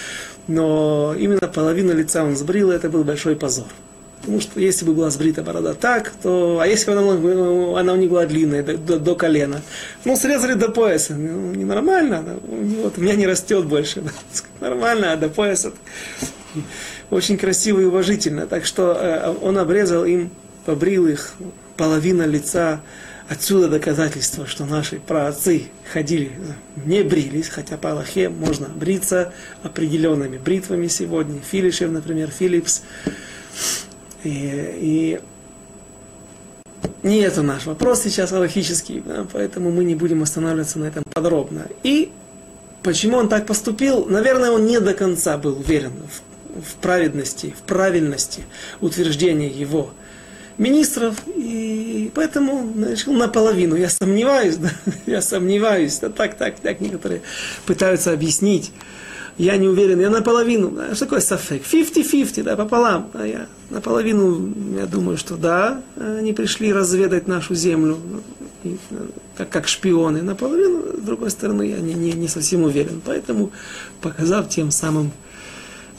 [0.47, 3.67] но именно половину лица он сбрил, и это был большой позор.
[4.21, 6.59] Потому что если бы была сбрита борода так, то...
[6.61, 9.63] А если бы она, она не была длинная, до, до, колена?
[10.05, 11.15] Ну, срезали до пояса.
[11.15, 12.23] Ну, ненормально.
[12.27, 12.35] Да?
[12.83, 14.03] Вот, у меня не растет больше.
[14.61, 14.69] Да?
[14.69, 15.73] Нормально, а до пояса...
[17.11, 18.47] Очень красиво и уважительно.
[18.47, 20.31] Так что э, он обрезал им,
[20.67, 21.35] побрил их,
[21.77, 22.81] половина лица.
[23.29, 26.33] Отсюда доказательство, что наши праотцы ходили,
[26.87, 31.39] не брились, хотя по Аллахе можно бриться определенными бритвами сегодня.
[31.41, 32.83] Филишев, например, Филипс.
[34.25, 34.31] И,
[34.81, 35.21] и
[37.03, 41.67] не это наш вопрос сейчас аллахический, да, поэтому мы не будем останавливаться на этом подробно.
[41.83, 42.11] И
[42.83, 44.07] почему он так поступил?
[44.07, 48.43] Наверное, он не до конца был уверен в, в праведности, в правильности
[48.81, 49.91] утверждения его
[50.59, 53.77] министров, и поэтому решил наполовину.
[53.77, 54.71] Я сомневаюсь, да,
[55.07, 57.23] я сомневаюсь, да, так, так, так некоторые
[57.65, 58.73] пытаются объяснить
[59.39, 61.63] я не уверен, я наполовину, да, что такое сафек?
[61.63, 63.09] 50-50, да, пополам.
[63.15, 67.99] А я наполовину, я думаю, что да, они пришли разведать нашу землю,
[68.65, 68.77] и,
[69.37, 70.23] как, как шпионы.
[70.23, 73.01] Наполовину, с другой стороны, я не, не, не совсем уверен.
[73.05, 73.53] Поэтому,
[74.01, 75.13] показав тем самым,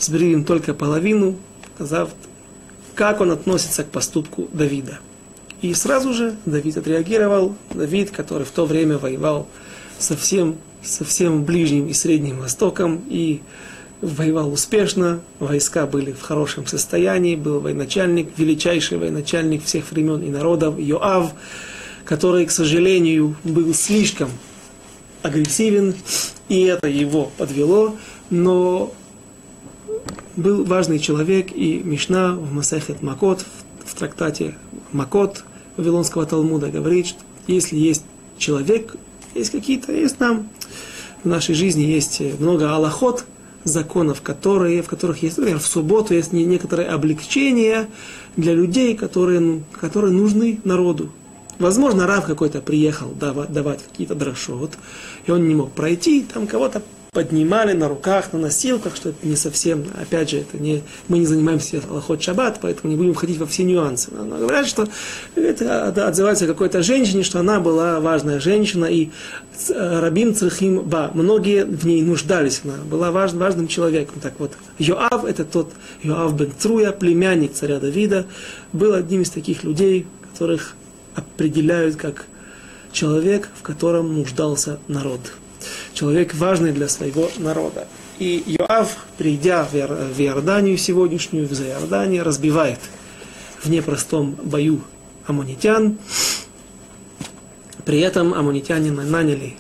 [0.10, 1.38] им только половину,
[1.72, 2.10] показав,
[2.94, 5.00] как он относится к поступку Давида.
[5.62, 9.48] И сразу же Давид отреагировал, Давид, который в то время воевал
[9.98, 13.42] совсем со всем Ближним и Средним Востоком и
[14.02, 20.80] воевал успешно, войска были в хорошем состоянии, был военачальник, величайший военачальник всех времен и народов,
[20.80, 21.34] Йоав,
[22.06, 24.30] который, к сожалению, был слишком
[25.22, 25.96] агрессивен,
[26.48, 27.98] и это его подвело.
[28.30, 28.94] но
[30.36, 33.46] был важный человек, и Мишна в Масехет Макот,
[33.86, 34.56] в трактате
[34.94, 35.44] Макот
[35.76, 38.04] Вавилонского Талмуда говорит, что если есть
[38.38, 38.96] человек,
[39.36, 40.50] есть какие-то, есть там,
[41.24, 43.26] в нашей жизни есть много аллахот,
[43.64, 47.90] законов, которые, в которых есть, например, в субботу есть некоторые облегчения
[48.38, 51.12] для людей, которые, которые нужны народу.
[51.60, 54.72] Возможно, Рав какой-то приехал давать, давать какие-то дрошот,
[55.26, 59.36] и он не мог пройти, там кого-то поднимали на руках, на носилках, что это не
[59.36, 63.48] совсем, опять же, это не, мы не занимаемся лохот шаббат, поэтому не будем входить во
[63.48, 64.12] все нюансы.
[64.12, 64.88] Но говорят, что
[65.36, 69.10] это отзывается какой-то женщине, что она была важная женщина, и
[69.70, 74.20] э, Рабин Црахим Ба, многие в ней нуждались, она была важ, важным человеком.
[74.22, 75.72] Так вот, Йоав, это тот
[76.04, 78.28] Йоав бен Труя, племянник царя Давида,
[78.72, 80.76] был одним из таких людей, которых
[81.16, 82.26] определяют как
[82.92, 85.22] человек, в котором нуждался народ
[86.00, 87.88] человек важный для своего народа.
[88.20, 92.80] И Йоав, придя в Иорданию сегодняшнюю, в Иордании, разбивает
[93.62, 94.82] в непростом бою
[95.26, 95.98] аммонитян.
[97.84, 99.56] При этом аммонитяне наняли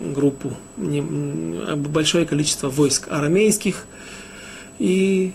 [0.00, 3.86] группу, большое количество войск арамейских,
[4.78, 5.32] и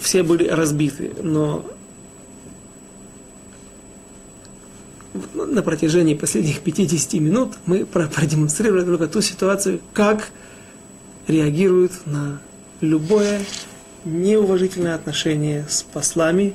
[0.00, 1.12] все были разбиты.
[1.22, 1.64] Но
[5.34, 10.28] на протяжении последних 50 минут мы продемонстрировали только ту ситуацию, как
[11.26, 12.40] реагируют на
[12.80, 13.40] любое
[14.04, 16.54] неуважительное отношение с послами,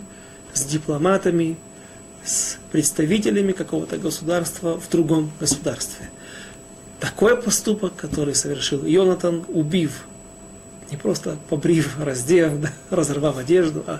[0.53, 1.57] с дипломатами,
[2.23, 6.09] с представителями какого-то государства в другом государстве.
[6.99, 10.05] Такой поступок, который совершил Йонатан, убив,
[10.89, 13.99] не просто побрив, раздев, да, разорвав одежду, а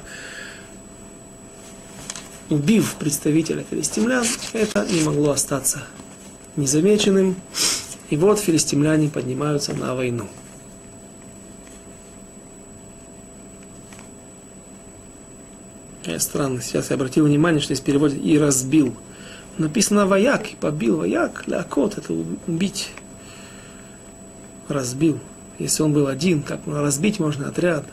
[2.54, 5.84] убив представителя филистимлян, это не могло остаться
[6.56, 7.36] незамеченным.
[8.10, 10.28] И вот филистимляне поднимаются на войну.
[16.06, 18.94] Я странно, сейчас я обратил внимание, что здесь переводит «и разбил».
[19.58, 22.92] Написано «вояк», и побил вояк, лякот, это убить.
[24.68, 25.20] Разбил.
[25.60, 27.86] Если он был один, как разбить можно отряд.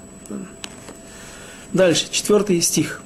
[1.73, 3.01] Дальше, четвертый стих.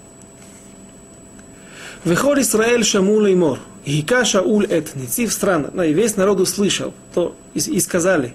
[2.05, 3.59] Вехор Исраэль Шаму Леймор.
[3.87, 5.71] Гика Шауль эт Нецив страна.
[5.73, 6.93] Ну, и весь народ услышал.
[7.15, 8.35] То, и, и сказали.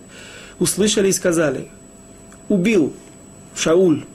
[0.58, 1.67] Услышали и сказали.
[2.47, 2.93] Убил
[3.55, 4.05] Шауль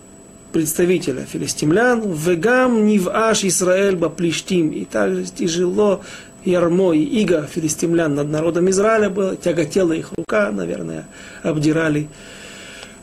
[0.53, 4.71] представителя филистимлян, вегам ниваш Израиль баплиштим.
[4.71, 6.01] И также тяжело
[6.45, 11.07] ярмо и иго филистимлян над народом Израиля было, тяготела их рука, наверное,
[11.45, 12.09] обдирали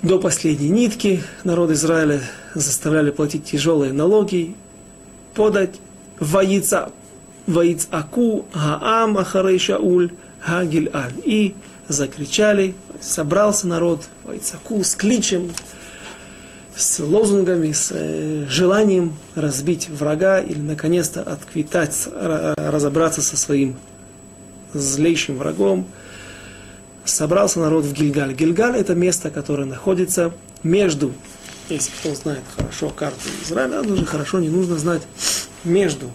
[0.01, 1.23] до последней нитки.
[1.45, 2.21] Народ Израиля
[2.55, 4.55] заставляли платить тяжелые налоги,
[5.33, 5.75] подать
[6.21, 6.95] Ваицаку
[8.53, 11.13] Гаам Ахарей Шауль Хагиль-Аль.
[11.25, 11.55] И
[11.87, 15.51] закричали, собрался народ Ваицаку с кличем,
[16.75, 23.75] с лозунгами, с э, желанием разбить врага или наконец-то отквитать, разобраться со своим
[24.73, 25.87] злейшим врагом.
[27.03, 28.33] Собрался народ в Гильгаль.
[28.33, 30.31] Гильгаль это место, которое находится
[30.63, 31.13] между,
[31.67, 35.01] если кто знает хорошо карту Израиля, даже хорошо не нужно знать
[35.63, 36.09] между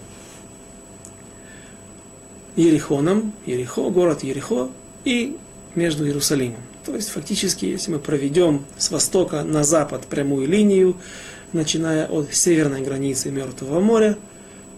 [2.55, 4.69] Ерихоном, Ерихо, город Ерихо,
[5.05, 5.37] и
[5.75, 6.61] между Иерусалимом.
[6.85, 10.95] То есть фактически, если мы проведем с востока на запад прямую линию,
[11.53, 14.17] начиная от северной границы Мертвого моря,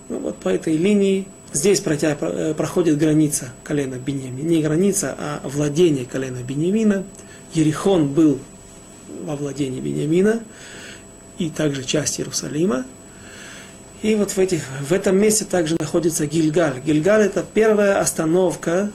[0.10, 4.48] ну вот по этой линии здесь протя, э, проходит граница колена Беньямина.
[4.48, 7.04] Не граница, а владение колена Беньямина.
[7.54, 8.40] Ерихон был
[9.24, 10.44] во владении Беньямина
[11.38, 12.86] и также часть Иерусалима.
[14.02, 16.80] И вот в, этих, в этом месте также находится Гильгаль.
[16.80, 18.92] Гильгаль это первая остановка,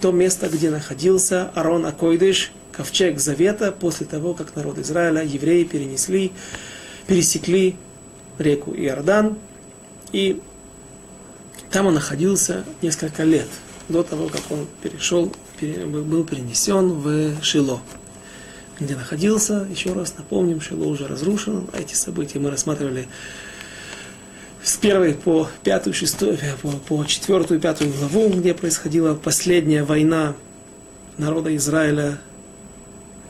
[0.00, 6.32] то место, где находился Арон Акойдыш, ковчег Завета, после того, как народ Израиля, евреи перенесли,
[7.06, 7.76] пересекли
[8.38, 9.36] реку Иордан.
[10.12, 10.40] И
[11.70, 13.48] там он находился несколько лет,
[13.90, 17.80] до того, как он перешел, был перенесен в Шило.
[18.80, 23.08] Где находился, еще раз напомним, Шило уже разрушено, а эти события мы рассматривали
[24.66, 30.34] с первой по пятую, шестую, по, по четвертую, пятую главу, где происходила последняя война
[31.18, 32.18] народа Израиля.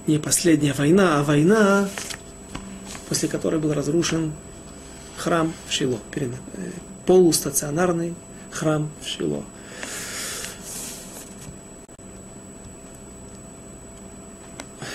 [0.06, 1.90] Не последняя война, а война,
[3.10, 4.32] после которой был разрушен
[5.18, 6.30] храм в Шило, э,
[7.04, 8.14] полустационарный
[8.50, 9.44] храм в Шило.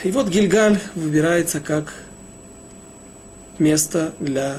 [0.03, 1.93] И вот Гильгаль выбирается как
[3.59, 4.57] место для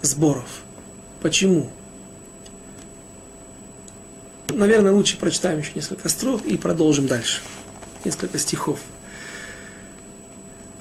[0.00, 0.48] сборов–
[1.20, 1.70] Почему?
[4.48, 7.40] Наверное, лучше прочитаем еще несколько строк и продолжим дальше.
[8.04, 8.78] Несколько стихов.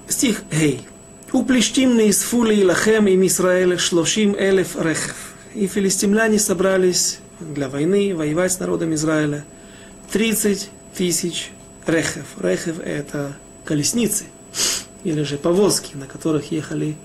[0.07, 0.87] стих Гей.
[1.31, 5.33] У плештим не исфули лахем им Израиль шлошим элев рехев.
[5.53, 9.43] И филистимляне собрались для войны, воевать с народом Израиля.
[10.11, 11.51] 30 тысяч
[11.87, 12.25] рехев.
[12.39, 14.25] Рехев это колесницы
[15.03, 16.95] или же повозки, на которых ехали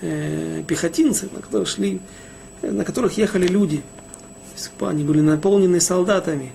[0.00, 2.00] э, пехотинцы, на которых шли,
[2.62, 3.82] на которых ехали люди.
[4.80, 6.52] Они были наполнены солдатами.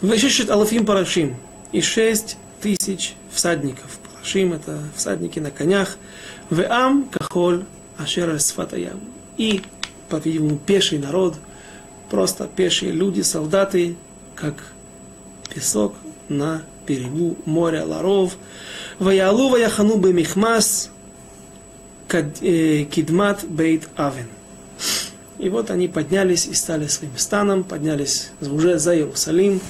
[0.00, 1.36] Вешешет алафим парашим.
[1.72, 3.98] И шесть тысяч всадников.
[3.98, 5.96] Парашим это всадники на конях.
[6.50, 7.64] Веам кахоль
[7.98, 9.00] ашер сфатаям.
[9.36, 9.62] И,
[10.08, 11.36] по-видимому, пеший народ,
[12.10, 13.96] просто пешие люди, солдаты,
[14.34, 14.72] как
[15.52, 15.94] песок
[16.28, 18.36] на берегу моря Ларов.
[18.98, 20.90] Ваялу ваяхану бемихмас
[22.08, 24.28] кидмат бейт авен.
[25.38, 29.60] И вот они поднялись и стали своим станом, поднялись уже за Иерусалим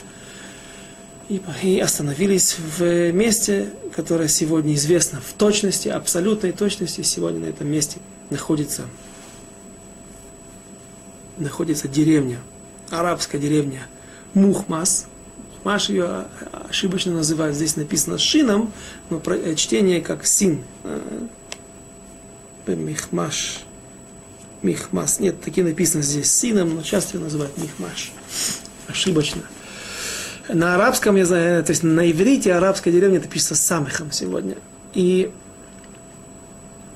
[1.28, 7.02] и, остановились в месте, которое сегодня известно в точности, абсолютной точности.
[7.02, 7.98] Сегодня на этом месте
[8.30, 8.82] находится,
[11.36, 12.38] находится деревня,
[12.90, 13.88] арабская деревня
[14.34, 15.06] Мухмас,
[15.64, 16.26] Маш ее
[16.68, 18.72] ошибочно называют, здесь написано шином,
[19.10, 20.62] но э, чтение как син.
[22.66, 23.60] Э, михмаш.
[24.62, 25.20] Михмас.
[25.20, 28.12] Нет, такие написано здесь сином, но часто ее называют михмаш.
[28.88, 29.42] Ошибочно.
[30.48, 34.56] На арабском, я знаю, то есть на иврите арабская деревня это пишется самыхом сегодня.
[34.94, 35.32] И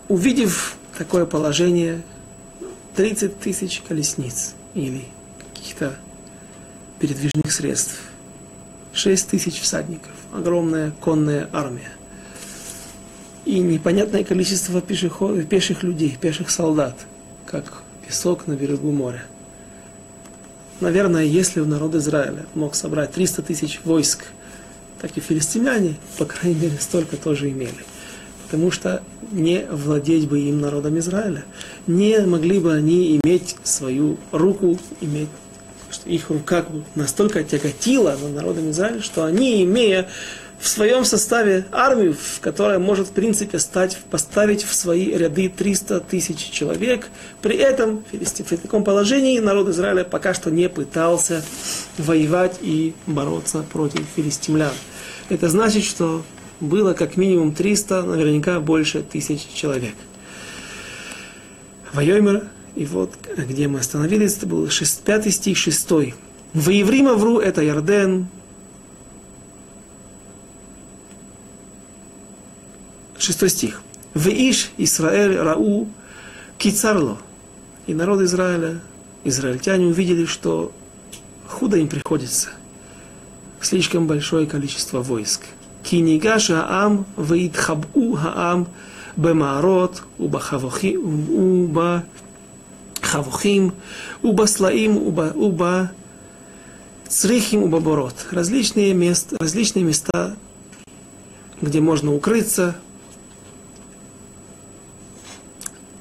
[0.08, 2.02] увидев такое положение,
[2.96, 5.04] 30 тысяч колесниц или
[5.54, 5.96] каких-то
[6.98, 8.00] передвижных средств,
[8.92, 11.90] 6 тысяч всадников, огромная конная армия.
[13.44, 16.96] И непонятное количество пешеход, пеших людей, пеших солдат,
[17.46, 19.24] как песок на берегу моря.
[20.80, 24.26] Наверное, если народ Израиля мог собрать 300 тысяч войск,
[25.00, 27.84] так и филистимляне, по крайней мере, столько тоже имели.
[28.44, 31.44] Потому что не владеть бы им народом Израиля,
[31.86, 35.28] не могли бы они иметь свою руку, иметь
[35.90, 36.64] что их рука
[36.94, 40.08] настолько тяготила над народом Израиля, что они, имея
[40.60, 46.50] в своем составе армию, которая может, в принципе, стать, поставить в свои ряды 300 тысяч
[46.50, 47.08] человек.
[47.40, 51.42] При этом, в таком положении, народ Израиля пока что не пытался
[51.96, 54.72] воевать и бороться против филистимлян.
[55.30, 56.22] Это значит, что
[56.60, 59.94] было как минимум 300, наверняка больше тысяч человек.
[61.94, 65.90] Вайомер и вот где мы остановились, это был 6, 5 стих 6.
[66.52, 68.28] В Еврима вру это Ярден.
[73.20, 73.82] Шестой стих.
[74.14, 75.86] В Иш Исраэль Рау
[76.56, 77.18] Кицарло.
[77.86, 78.80] И народ Израиля,
[79.24, 80.72] израильтяне увидели, что
[81.46, 82.48] худо им приходится.
[83.60, 85.42] Слишком большое количество войск.
[85.82, 88.68] Кинигаш Аам Веитхабу Хаам
[89.16, 92.04] Бемаарот Убахавохи Уба
[93.02, 93.74] хавухим,
[94.22, 95.92] уба слаим, уба, уба
[97.08, 98.14] црихим, уба борот.
[98.30, 100.36] Различные места, различные места,
[101.60, 102.76] где можно укрыться.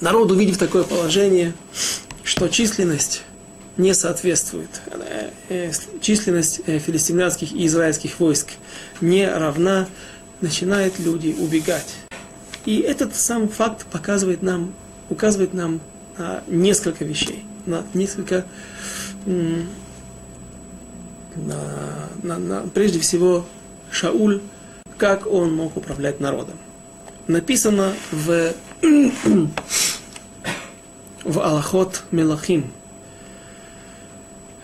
[0.02, 1.54] Народ, увидев такое положение,
[2.24, 3.24] что численность
[3.76, 5.72] не соответствует, э, э,
[6.02, 8.52] численность э, филистимлянских и израильских войск
[9.02, 9.88] не равна,
[10.40, 11.96] начинают люди убегать.
[12.66, 14.74] И этот сам факт показывает нам,
[15.10, 15.82] указывает нам
[16.18, 18.46] на несколько вещей, на несколько,
[19.26, 19.66] на,
[22.22, 23.46] на, на, прежде всего,
[23.92, 24.42] Шауль,
[24.98, 26.56] как он мог управлять народом.
[27.28, 28.54] Написано в,
[31.24, 32.72] в Аллахот Мелахим,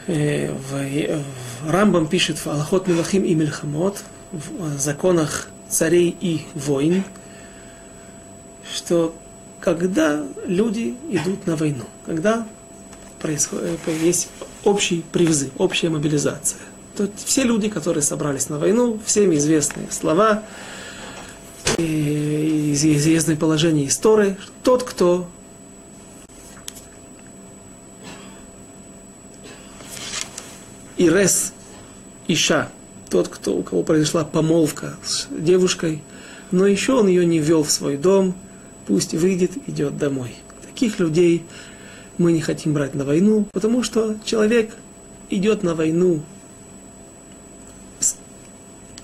[0.07, 7.03] э, в Рамбам пишет в Аллахот Мелахим и Мельхамот, в законах царей и войн,
[8.73, 9.15] что
[9.59, 12.47] когда люди идут на войну, когда
[13.19, 14.29] происходит, есть
[14.63, 16.59] общий призыв, общая мобилизация.
[16.95, 20.43] То все люди, которые собрались на войну, всем известные слова,
[21.77, 25.27] известное положение истории, тот, кто
[30.97, 31.53] Ирес
[32.27, 32.69] Иша,
[33.09, 36.01] тот, кто, у кого произошла помолвка с девушкой,
[36.51, 38.33] но еще он ее не ввел в свой дом,
[38.87, 40.35] пусть выйдет, идет домой.
[40.65, 41.43] Таких людей
[42.17, 44.73] мы не хотим брать на войну, потому что человек
[45.29, 46.21] идет на войну,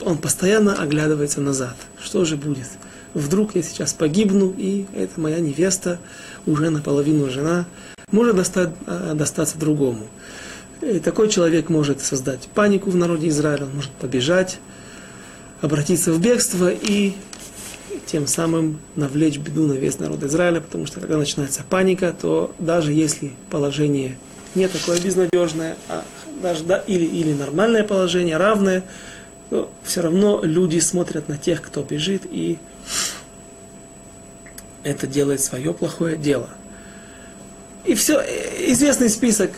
[0.04, 1.76] он постоянно оглядывается назад.
[2.02, 2.68] Что же будет?
[3.14, 6.00] Вдруг я сейчас погибну, и это моя невеста,
[6.46, 7.66] уже наполовину жена,
[8.12, 10.08] может достать, а, достаться другому.
[10.82, 14.60] И такой человек может создать панику в народе Израиля, он может побежать,
[15.62, 17.14] обратиться в бегство и
[18.08, 22.94] тем самым навлечь беду на весь народ Израиля, потому что когда начинается паника, то даже
[22.94, 24.18] если положение
[24.56, 26.04] не такое безнадежное, а
[26.42, 28.84] даже да, или, или нормальное положение, равное,
[29.50, 32.58] то все равно люди смотрят на тех, кто бежит, и
[34.84, 36.50] это делает свое плохое дело.
[37.86, 38.20] И все,
[38.72, 39.52] известный список.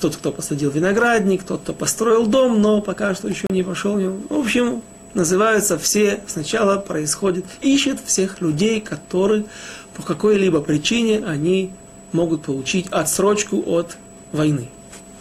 [0.00, 3.96] Тот, кто посадил виноградник, тот, кто построил дом, но пока что еще не пошел.
[3.96, 4.82] В общем,
[5.14, 9.44] называются все, сначала происходит, ищет всех людей, которые
[9.96, 11.72] по какой-либо причине они
[12.12, 13.96] могут получить отсрочку от
[14.32, 14.68] войны.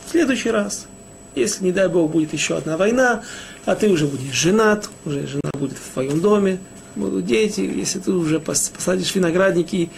[0.05, 0.87] В следующий раз,
[1.33, 3.23] если, не дай Бог, будет еще одна война,
[3.65, 6.59] а ты уже будешь женат, уже жена будет в твоем доме,
[6.95, 9.89] будут дети, если ты уже посадишь виноградники,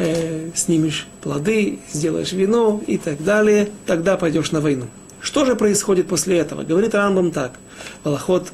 [0.00, 4.86] э, снимешь плоды, сделаешь вино и так далее, тогда пойдешь на войну.
[5.20, 6.62] Что же происходит после этого?
[6.62, 7.52] Говорит Рамбам так.
[8.04, 8.52] Аллахот,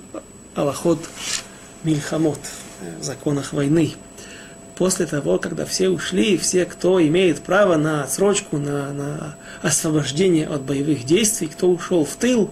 [0.55, 0.99] Аллахот
[1.85, 2.41] Мильхамот,
[3.01, 3.95] в законах войны.
[4.77, 10.63] После того, когда все ушли, все, кто имеет право на отсрочку, на, на освобождение от
[10.63, 12.51] боевых действий, кто ушел в тыл,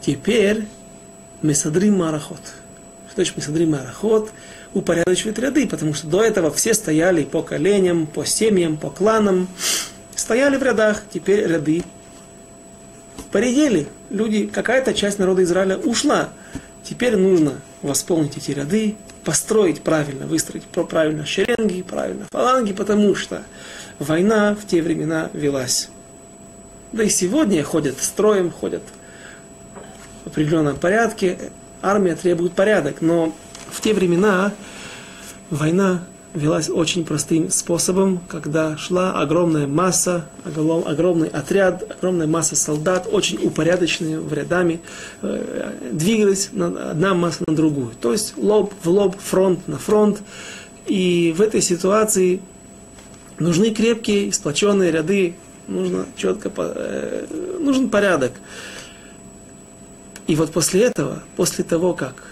[0.00, 0.66] теперь
[1.42, 2.40] Месадрим Марахот.
[3.06, 4.30] Что значит Месадрим Марахот?
[4.74, 9.48] Упорядочивает ряды, потому что до этого все стояли по коленям, по семьям, по кланам,
[10.14, 11.82] стояли в рядах, теперь ряды
[13.30, 13.86] поредели.
[14.10, 16.30] Люди, какая-то часть народа Израиля ушла.
[16.82, 23.42] Теперь нужно восполнить эти ряды, построить правильно, выстроить правильно шеренги, правильно фаланги, потому что
[23.98, 25.90] война в те времена велась.
[26.92, 28.82] Да и сегодня ходят строем, ходят
[30.24, 31.38] в определенном порядке.
[31.82, 33.34] Армия требует порядок, но
[33.70, 34.52] в те времена
[35.50, 36.02] война
[36.34, 44.20] велась очень простым способом, когда шла огромная масса, огромный отряд, огромная масса солдат, очень упорядоченные
[44.20, 44.80] в рядами,
[45.22, 47.92] э, двигались одна масса на другую.
[48.00, 50.20] То есть лоб в лоб, фронт на фронт.
[50.86, 52.40] И в этой ситуации
[53.38, 55.34] нужны крепкие, сплоченные ряды,
[55.66, 57.26] нужно четко, э,
[57.60, 58.32] нужен порядок.
[60.26, 62.27] И вот после этого, после того, как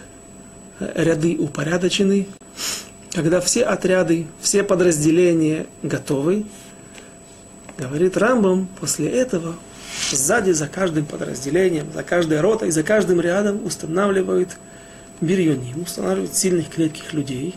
[0.81, 2.27] ряды упорядочены,
[3.13, 6.45] когда все отряды, все подразделения готовы,
[7.79, 9.57] говорит Рамбам, после этого
[10.11, 14.57] сзади за каждым подразделением, за каждой ротой, за каждым рядом устанавливают
[15.21, 17.55] бирьоним, устанавливают сильных крепких людей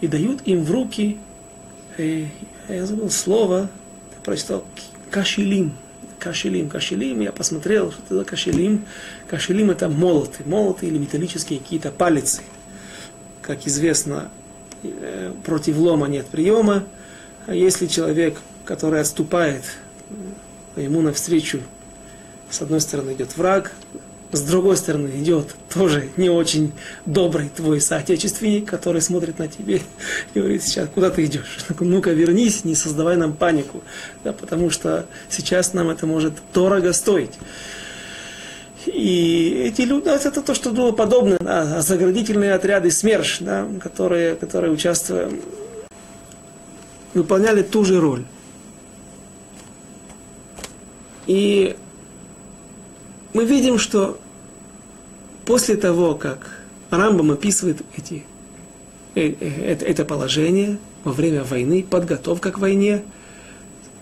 [0.00, 1.18] и дают им в руки,
[1.98, 2.26] э,
[2.68, 3.68] я забыл слово,
[4.24, 4.64] прочитал,
[5.10, 5.72] кашилим,
[6.18, 6.68] кашелим.
[6.68, 8.84] Кашелим, я посмотрел, что это за кашелим.
[9.30, 12.42] Кашелим это молоты, молоты или металлические какие-то палицы.
[13.42, 14.28] Как известно,
[14.82, 16.82] э, против лома нет приема.
[17.46, 19.62] А если человек, который отступает,
[20.74, 21.60] э, ему навстречу,
[22.50, 23.70] с одной стороны идет враг,
[24.32, 26.72] с другой стороны идет тоже не очень
[27.06, 29.82] добрый твой соотечественник, который смотрит на тебе
[30.34, 31.58] и говорит, сейчас куда ты идешь?
[31.78, 33.84] Ну-ка вернись, не создавай нам панику,
[34.24, 37.34] да, потому что сейчас нам это может дорого стоить.
[38.86, 44.36] И эти люди, да, это то, что было подобно, да, заградительные отряды СМЕРШ, да, которые,
[44.36, 45.40] которые участвовали,
[47.12, 48.24] выполняли ту же роль.
[51.26, 51.76] И
[53.34, 54.18] мы видим, что
[55.44, 56.60] после того, как
[56.90, 58.24] Рамбам описывает эти,
[59.14, 63.02] э, э, это положение во время войны, подготовка к войне,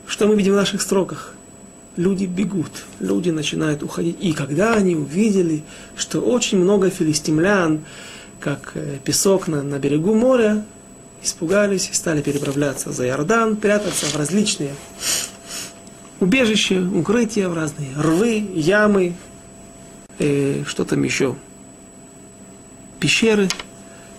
[0.06, 1.34] что мы видим в наших строках?
[1.98, 2.70] Люди бегут,
[3.00, 4.18] люди начинают уходить.
[4.20, 5.64] И когда они увидели,
[5.96, 7.84] что очень много филистимлян,
[8.38, 10.64] как э, песок на, на берегу моря,
[11.24, 14.76] испугались и стали переправляться за Иордан, прятаться в различные
[16.20, 19.14] убежища, укрытия, в разные рвы, ямы,
[20.20, 21.34] э, что там еще,
[23.00, 23.48] пещеры,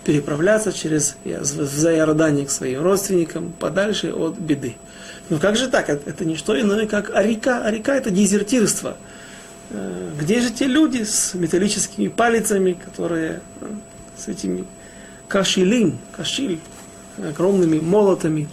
[0.04, 4.76] переправляться через в Иордании к своим родственникам, подальше от беды.
[5.30, 5.88] Но как же так?
[5.88, 7.62] Это, это не что иное, как а река.
[7.64, 8.96] А река это дезертирство.
[9.70, 13.66] Э, где же те люди с металлическими палицами, которые э,
[14.18, 14.64] с этими
[15.28, 16.58] кашилим, кашиль,
[17.16, 18.48] огромными молотами,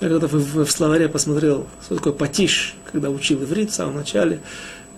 [0.00, 4.40] я когда в, в словаре посмотрел, что такое פטיש, когда учил иврит в самом начале,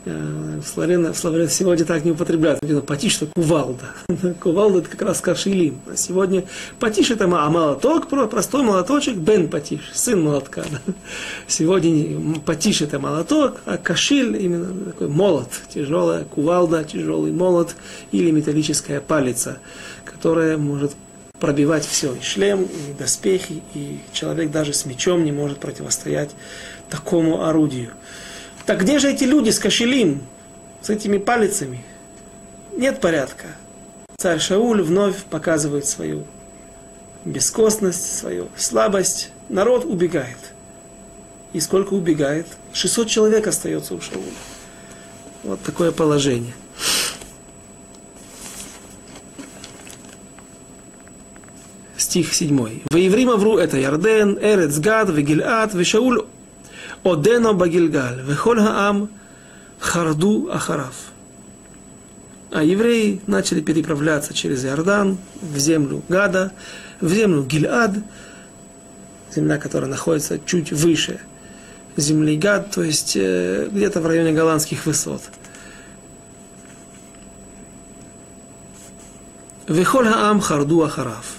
[0.08, 0.66] э, в
[1.14, 2.60] словаре сегодня так не употребляют.
[2.86, 3.84] פטיש это кувалда.
[4.40, 5.80] кувалда это как раз כשילים.
[5.86, 6.44] А сегодня
[6.78, 10.64] פטיש это а молоток, простой молоточек, בן פטיש, сын молотка.
[11.46, 17.76] сегодня פטיש это молоток, а כשיל именно такой молот, тяжелая кувалда, тяжелый молот
[18.12, 19.58] или металлическая палица,
[20.04, 20.92] которая может
[21.40, 26.30] пробивать все, и шлем, и доспехи, и человек даже с мечом не может противостоять
[26.90, 27.90] такому орудию.
[28.68, 30.20] Так где же эти люди с кошелем,
[30.82, 31.82] с этими палицами?
[32.76, 33.46] Нет порядка.
[34.18, 36.24] царь Шауль вновь показывает свою
[37.24, 39.30] бескостность, свою слабость.
[39.48, 40.36] Народ убегает.
[41.54, 42.46] И сколько убегает?
[42.74, 44.26] 600 человек остается у Шауля.
[45.44, 46.52] Вот такое положение.
[51.96, 52.82] Стих 7.
[52.90, 56.26] Ваеврима вру это Ярден, Эрец Гад, Вегильат, Вешауль
[57.08, 59.08] Одено Багильгаль, Вехоль Хаам
[59.78, 60.94] Харду Ахарав.
[62.50, 66.52] А евреи начали переправляться через Иордан в землю Гада,
[67.00, 67.92] в землю Гильад,
[69.34, 71.20] земля, которая находится чуть выше
[71.96, 75.22] земли Гад, то есть э, где-то в районе голландских высот.
[79.66, 81.34] Вехоль Хаам Харду Ахарав.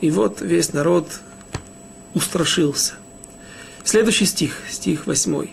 [0.00, 1.20] И вот весь народ
[2.14, 2.94] устрашился.
[3.87, 5.49] Следующий стих, стих восьмой.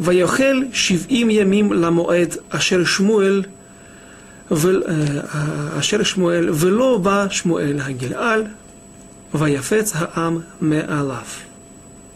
[0.00, 3.42] ויאכל שבעים ימים למועד אשר שמואל
[5.78, 8.44] אשר שמואל ולא בא שמואל הגלעל
[9.34, 11.26] ויפץ העם מעליו.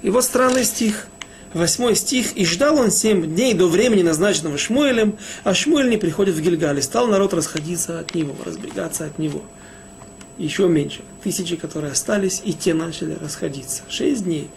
[0.03, 1.07] И вот странный стих.
[1.55, 2.33] Восьмой стих.
[2.37, 6.79] «И ждал он семь дней до времени, назначенного Шмуэлем, а Шмуэль не приходит в Гильгаль.
[6.79, 9.43] И стал народ расходиться от него, разбегаться от него.
[10.37, 11.01] Еще меньше.
[11.25, 13.83] Тысячи, которые остались, и те начали расходиться.
[13.89, 14.51] Шесть дней.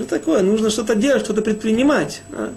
[0.00, 0.42] Что такое?
[0.42, 2.22] Нужно что-то делать, что-то предпринимать.
[2.32, 2.54] А?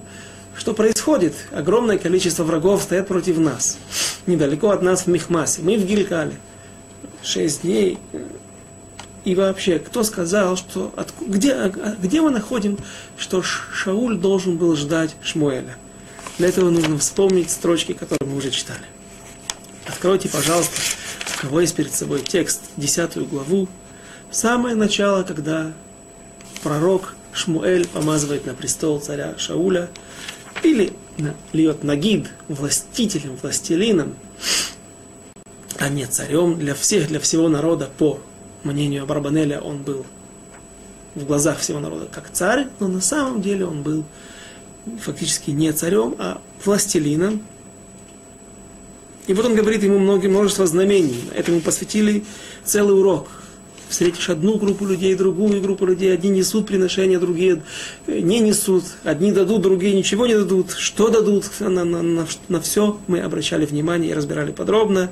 [0.55, 1.33] Что происходит?
[1.51, 3.77] Огромное количество врагов стоят против нас.
[4.27, 5.61] Недалеко от нас в Мехмасе.
[5.61, 6.35] Мы в Гилькале.
[7.21, 7.97] Шесть дней.
[9.25, 11.69] И вообще, кто сказал, что от, где, а,
[12.01, 12.77] где мы находим,
[13.17, 15.75] что Шауль должен был ждать Шмуэля?
[16.37, 18.85] Для этого нужно вспомнить строчки, которые мы уже читали.
[19.85, 20.79] Откройте, пожалуйста,
[21.39, 23.67] у кого есть перед собой текст, десятую главу.
[24.31, 25.73] Самое начало, когда
[26.63, 29.89] пророк Шмуэль помазывает на престол царя Шауля,
[30.61, 30.93] или
[31.51, 34.15] льет Нагид властителем, властелином,
[35.77, 38.19] а не царем для всех, для всего народа, по
[38.63, 40.05] мнению Барбанеля, он был
[41.15, 44.03] в глазах всего народа как царь, но на самом деле он был
[45.01, 47.41] фактически не царем, а властелином.
[49.27, 51.23] И вот он говорит ему многие, множество знамений.
[51.33, 52.23] Этому посвятили
[52.63, 53.27] целый урок–
[53.93, 57.61] встретишь одну группу людей, другую группу людей, одни несут приношения, другие
[58.07, 62.99] не несут, одни дадут, другие ничего не дадут, что дадут, на, на, на, на все
[63.07, 65.11] мы обращали внимание и разбирали подробно.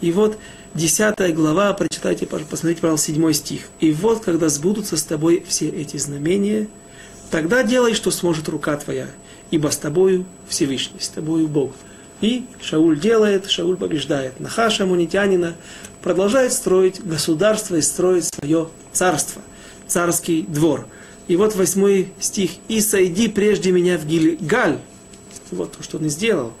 [0.00, 0.38] И вот
[0.74, 3.62] десятая глава, прочитайте, посмотрите, пожалуйста, седьмой стих.
[3.78, 6.68] И вот, когда сбудутся с тобой все эти знамения,
[7.30, 9.08] тогда делай, что сможет рука твоя,
[9.50, 11.72] ибо с тобою Всевышний, с тобою Бог.
[12.20, 15.54] И Шауль делает, Шауль побеждает Нахаша, Мунитянина,
[16.02, 19.42] продолжает строить государство и строить свое царство,
[19.86, 20.86] царский двор.
[21.28, 22.52] И вот восьмой стих.
[22.68, 24.78] «И сойди прежде меня в Гильгаль».
[25.50, 26.52] Вот то, что он сделал.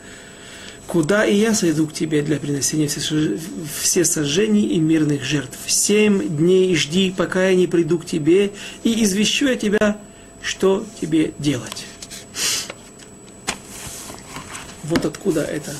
[0.86, 5.58] «Куда и я сойду к тебе для принесения все сожжений и мирных жертв.
[5.66, 8.52] Семь дней жди, пока я не приду к тебе,
[8.84, 9.98] и извещу я тебя,
[10.40, 11.86] что тебе делать».
[14.88, 15.72] Вот откуда это,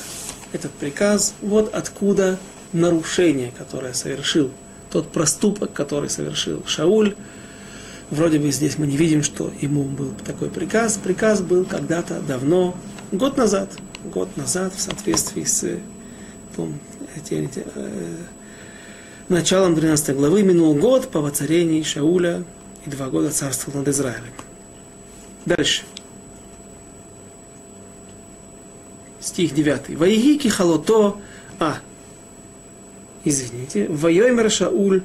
[0.53, 2.37] этот приказ, вот откуда
[2.73, 4.51] нарушение, которое совершил,
[4.91, 7.15] тот проступок, который совершил Шауль.
[8.09, 10.99] Вроде бы здесь мы не видим, что ему был такой приказ.
[11.03, 12.75] Приказ был когда-то давно,
[13.11, 13.71] год назад,
[14.03, 15.79] год назад, в соответствии с
[16.55, 16.79] том,
[17.15, 18.15] эти, э,
[19.27, 22.43] началом 12 главы, минул год по воцарении Шауля
[22.85, 24.33] и два года царства над Израилем.
[25.45, 25.83] Дальше.
[29.19, 29.97] стих 9.
[29.97, 31.21] Ваигики халото,
[31.59, 31.75] а,
[33.25, 35.01] извините, Вайоймер Шауль,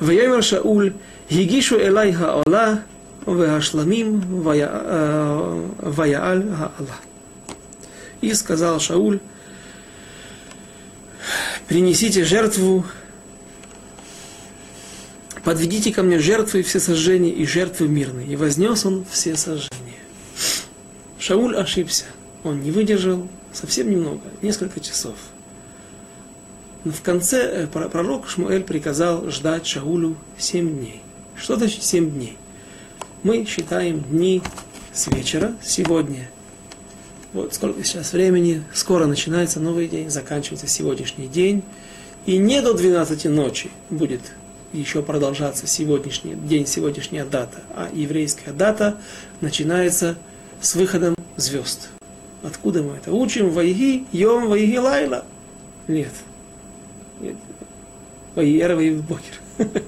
[0.00, 0.94] Вайоймер Шауль,
[1.30, 2.82] Гигишу Элай Хаола,
[3.26, 6.96] Веашламим, э, Ваяаль Хаала.
[8.20, 9.20] И сказал Шауль,
[11.68, 12.84] принесите жертву
[15.44, 18.26] подведите ко мне жертвы все сожжения и жертвы мирные.
[18.26, 19.70] И вознес он все сожжения.
[21.18, 22.04] Шауль ошибся
[22.44, 25.14] он не выдержал совсем немного, несколько часов.
[26.84, 31.00] Но в конце э, пророк Шмуэль приказал ждать Шаулю семь дней.
[31.36, 32.36] Что значит семь дней?
[33.22, 34.42] Мы считаем дни
[34.92, 36.28] с вечера, сегодня.
[37.32, 41.62] Вот сколько сейчас времени, скоро начинается новый день, заканчивается сегодняшний день.
[42.26, 44.20] И не до 12 ночи будет
[44.72, 48.96] еще продолжаться сегодняшний день, сегодняшняя дата, а еврейская дата
[49.40, 50.16] начинается
[50.60, 51.88] с выходом звезд.
[52.42, 53.50] Откуда мы это учим?
[53.50, 55.24] Вайги, йом, вайги, лайла.
[55.86, 56.12] Нет.
[57.20, 57.36] Нет.
[58.34, 59.42] Вайги, эрев, вайги, бокер.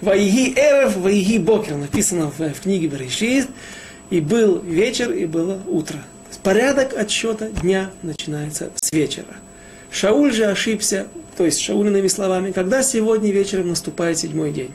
[0.00, 1.76] Вайги, эрев, вайги, бокер.
[1.76, 3.48] Написано в, в книге Берешит.
[4.10, 5.98] И был вечер, и было утро.
[6.42, 9.36] порядок отсчета дня начинается с вечера.
[9.90, 11.08] Шауль же ошибся,
[11.38, 14.72] то есть Шаулиными словами, когда сегодня вечером наступает седьмой день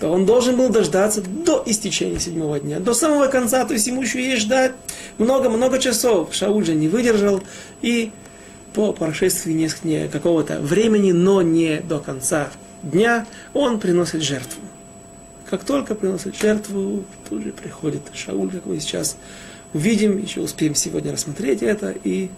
[0.00, 4.02] то он должен был дождаться до истечения седьмого дня, до самого конца, то есть ему
[4.02, 4.72] еще есть ждать
[5.18, 6.34] много-много часов.
[6.34, 7.42] Шауль же не выдержал,
[7.80, 8.10] и
[8.74, 12.50] по прошествии какого-то времени, но не до конца
[12.82, 13.24] дня,
[13.54, 14.60] он приносит жертву.
[15.48, 19.16] Как только приносит жертву, тут же приходит Шауль, как мы сейчас
[19.72, 22.30] увидим, еще успеем сегодня рассмотреть это, и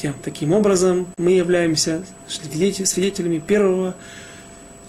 [0.00, 3.94] тем, таким образом мы являемся свидетелями первого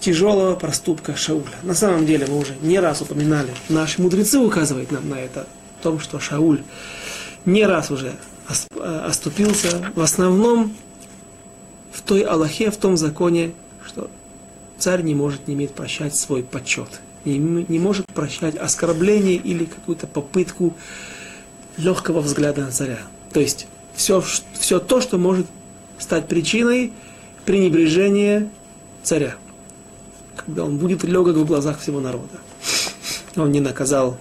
[0.00, 1.56] тяжелого проступка Шауля.
[1.62, 5.46] На самом деле мы уже не раз упоминали, наши мудрецы указывают нам на это,
[5.78, 6.62] в том, что Шауль
[7.44, 8.14] не раз уже
[8.48, 10.74] э, оступился, в основном
[11.92, 13.52] в той Аллахе, в том законе,
[13.86, 14.10] что
[14.78, 20.06] царь не может, не имеет прощать свой почет, не, не может прощать оскорбление или какую-то
[20.06, 20.74] попытку
[21.76, 22.98] легкого взгляда на царя.
[23.32, 24.22] То есть все,
[24.58, 25.46] все то, что может
[25.98, 26.92] стать причиной
[27.44, 28.48] пренебрежения
[29.02, 29.36] царя
[30.44, 32.38] когда он будет легок в глазах всего народа.
[33.36, 34.16] Он не наказал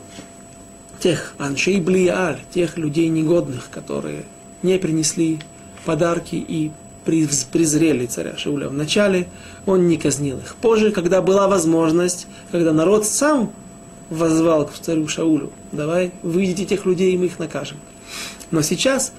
[0.99, 4.25] тех аншей блиаль, тех людей негодных, которые
[4.61, 5.39] не принесли
[5.85, 6.71] подарки и
[7.03, 8.69] презрели царя Шауля.
[8.69, 9.27] Вначале
[9.65, 10.55] он не казнил их.
[10.61, 13.51] Позже, когда была возможность, когда народ сам
[14.11, 17.77] возвал к царю Шаулю, давай, выйдите тех людей, и мы их накажем.
[18.51, 19.13] Но сейчас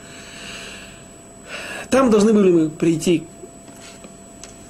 [1.93, 3.24] там должны были мы прийти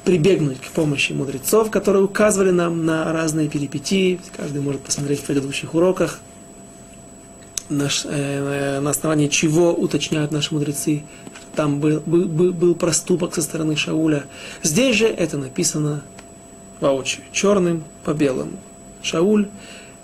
[0.04, 4.18] прибегнуть к помощи мудрецов, которые указывали нам на разные перипетии.
[4.36, 6.18] Каждый может посмотреть в предыдущих уроках,
[7.68, 11.04] наш, э, на основании чего уточняют наши мудрецы,
[11.54, 14.24] там был, был, был проступок со стороны Шауля.
[14.64, 16.02] Здесь же это написано
[16.80, 18.58] воочию, черным по белому.
[19.00, 19.48] Шауль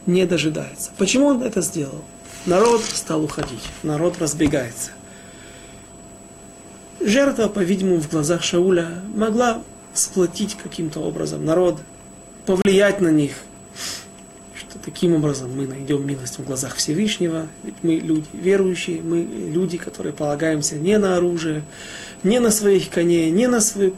[0.07, 0.93] не дожидается.
[0.97, 2.05] Почему он это сделал?
[2.47, 4.93] Народ стал уходить, народ разбегается.
[7.01, 9.63] Жертва, по-видимому, в глазах Шауля могла
[9.95, 11.79] сплотить каким-то образом народ,
[12.47, 13.33] повлиять на них,
[14.55, 19.79] что таким образом мы найдем милость в глазах Всевышнего, ведь мы люди верующие, мы люди,
[19.79, 21.63] которые полагаемся не на оружие,
[22.23, 23.95] не на своих коней, не на свою,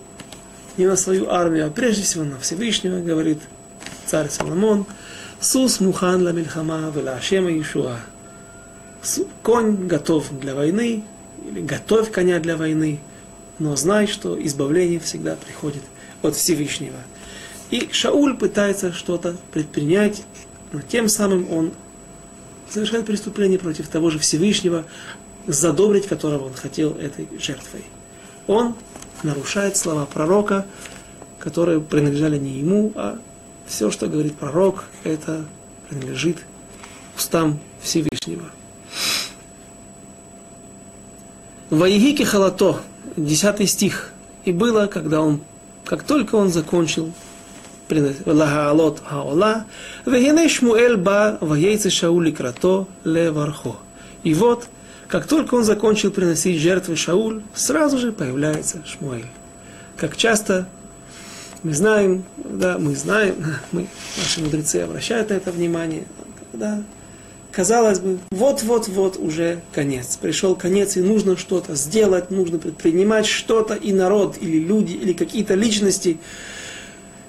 [0.77, 3.39] не на свою армию, а прежде всего на Всевышнего, говорит
[4.07, 4.87] царь Соломон,
[5.41, 7.97] Сус мухан ла мильхама вела Ашема Ишуа.
[9.43, 11.03] Конь готов для войны,
[11.49, 13.01] или готовь коня для войны,
[13.59, 15.83] но знай, что избавление всегда приходит
[16.23, 16.99] от Всевышнего.
[17.71, 20.25] И Шауль пытается что-то предпринять,
[20.73, 21.73] но тем самым он
[22.69, 24.85] совершает преступление против того же Всевышнего,
[25.47, 27.85] задобрить которого он хотел этой жертвой.
[28.47, 28.75] Он
[29.23, 30.67] нарушает слова пророка,
[31.39, 33.19] которые принадлежали не ему, а
[33.67, 35.45] все, что говорит пророк, это
[35.89, 36.39] принадлежит
[37.17, 38.51] устам Всевышнего.
[41.71, 42.81] Ваигики халато,
[43.17, 44.11] десятый стих.
[44.45, 45.41] И было, когда он,
[45.85, 47.13] как только он закончил
[47.89, 49.67] Лагаалот Хаола,
[50.05, 53.77] Вегене Шмуэль ба Ваейце Шаули Крато Левархо.
[54.25, 54.67] И вот,
[55.07, 59.27] как только он закончил приносить жертвы Шауль, сразу же появляется Шмуэль.
[59.97, 60.69] Как часто
[61.63, 63.37] мы знаем, да, мы знаем,
[63.73, 66.05] мы, наши мудрецы обращают на это внимание,
[66.51, 66.83] когда
[67.53, 70.17] казалось бы, вот-вот-вот уже конец.
[70.21, 75.55] Пришел конец, и нужно что-то сделать, нужно предпринимать что-то, и народ, или люди, или какие-то
[75.55, 76.19] личности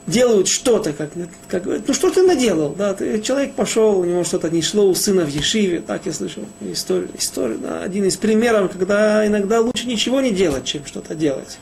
[0.07, 1.11] делают что-то, как,
[1.47, 4.95] как ну что ты наделал, да, ты, человек пошел, у него что-то не шло у
[4.95, 9.87] сына в Ешиве, так я слышал историю, историю да, один из примеров, когда иногда лучше
[9.87, 11.59] ничего не делать, чем что-то делать.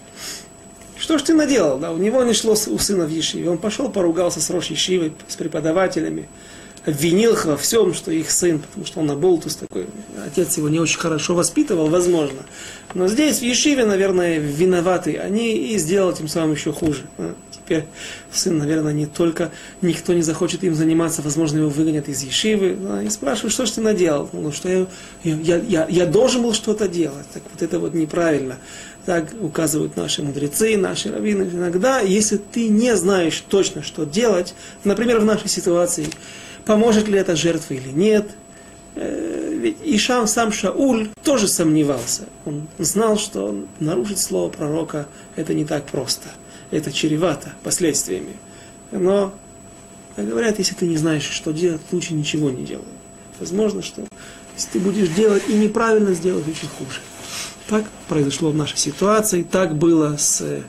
[0.97, 3.89] Что ж ты наделал, да, у него не шло у сына в Ешиве, он пошел,
[3.89, 6.28] поругался с Рош Ешивой, с преподавателями,
[6.89, 9.87] обвинил их во всем, что их сын, потому что он Аболтус такой,
[10.25, 12.39] отец его не очень хорошо воспитывал, возможно.
[12.93, 17.03] Но здесь в Ешиве, наверное, виноваты они и сделал тем самым еще хуже.
[17.51, 17.85] Теперь
[18.31, 22.77] сын, наверное, не только, никто не захочет им заниматься, возможно, его выгонят из Ешивы.
[23.05, 24.27] И спрашивают, что ж ты наделал?
[24.33, 24.87] Ну, что я,
[25.23, 27.27] я, я, я должен был что-то делать.
[27.31, 28.57] Так вот это вот неправильно.
[29.05, 31.43] Так указывают наши мудрецы, наши раввины.
[31.43, 36.07] Иногда, если ты не знаешь точно, что делать, например, в нашей ситуации,
[36.66, 38.30] поможет ли это жертва или нет.
[38.95, 42.24] Э, ведь Ишам сам Шауль тоже сомневался.
[42.45, 46.30] Он знал, что нарушить слово пророка это не так просто.
[46.72, 48.36] Это чревато последствиями.
[48.91, 49.34] Но,
[50.16, 52.84] как говорят, если ты не знаешь, что делать, лучше ничего не делай.
[53.39, 54.03] Возможно, что
[54.55, 56.99] если ты будешь делать и неправильно сделать, очень хуже.
[57.68, 60.64] Так произошло в нашей ситуации, так было с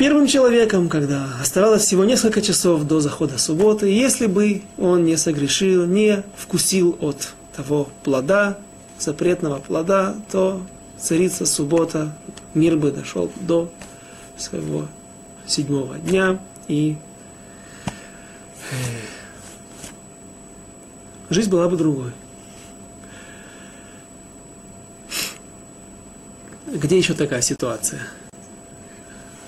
[0.00, 5.84] первым человеком, когда оставалось всего несколько часов до захода субботы, если бы он не согрешил,
[5.84, 8.56] не вкусил от того плода,
[8.98, 10.62] запретного плода, то
[10.98, 12.16] царица суббота,
[12.54, 13.70] мир бы дошел до
[14.38, 14.86] своего
[15.46, 16.96] седьмого дня, и
[18.70, 18.74] э,
[21.28, 22.12] жизнь была бы другой.
[26.68, 28.00] Где еще такая ситуация?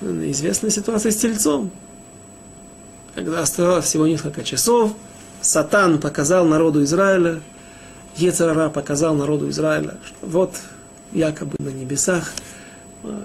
[0.03, 1.71] Известная ситуация с тельцом.
[3.15, 4.95] Когда оставалось всего несколько часов,
[5.41, 7.41] Сатан показал народу Израиля,
[8.17, 10.57] Ецарара показал народу Израиля, что вот
[11.13, 12.33] якобы на небесах
[13.05, 13.21] э,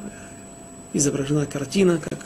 [0.94, 2.20] изображена картина, как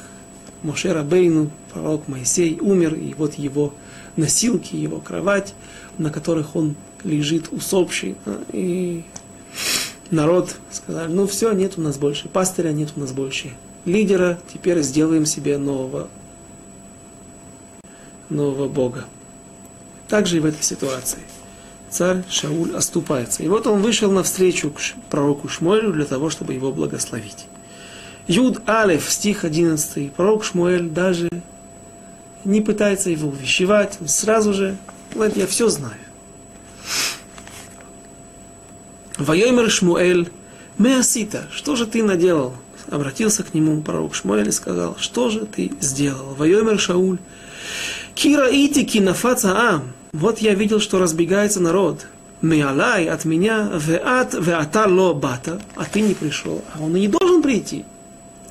[0.64, 3.74] Моше Рабейну, пророк Моисей, умер, и вот его
[4.18, 5.54] носилки, его кровать,
[5.98, 6.76] на которых он
[7.06, 8.18] лежит усопший.
[8.52, 9.06] И
[10.10, 13.54] народ сказал, ну все, нет у нас больше пастыря, нет у нас больше
[13.86, 16.08] лидера, теперь сделаем себе нового,
[18.30, 19.06] нового Бога.
[20.08, 21.20] Также и в этой ситуации
[21.90, 23.44] царь Шауль оступается.
[23.44, 24.80] И вот он вышел навстречу к
[25.10, 27.46] пророку Шмуэлю для того, чтобы его благословить.
[28.28, 30.14] Юд Алеф, стих 11.
[30.14, 31.30] Пророк Шмуэль даже
[32.46, 34.78] не пытается его увещевать, он сразу же
[35.14, 35.96] говорит, я все знаю.
[39.18, 40.32] Вайомер Шмуэль,
[40.78, 42.56] Меасита, что же ты наделал?
[42.92, 46.36] Обратился к нему пророк Шмуэль и сказал, что же ты сделал?
[46.36, 47.20] Вайомер Шауль,
[48.16, 49.94] Кира ити кинафаца ам.
[50.12, 52.06] Вот я видел, что разбегается народ.
[52.42, 56.62] Меалай от меня, веат, веата ло бата, а ты не пришел.
[56.76, 57.86] А он и не должен прийти.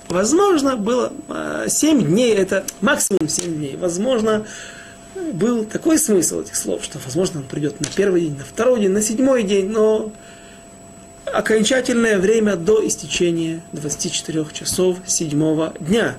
[0.09, 1.12] Возможно, было
[1.68, 3.76] 7 а, дней, это максимум 7 дней.
[3.76, 4.47] Возможно,
[5.34, 8.91] был такой смысл этих слов, что, возможно, он придет на первый день, на второй день,
[8.93, 10.11] на седьмой день, но
[11.33, 16.16] окончательное время до истечения 24 часов седьмого дня.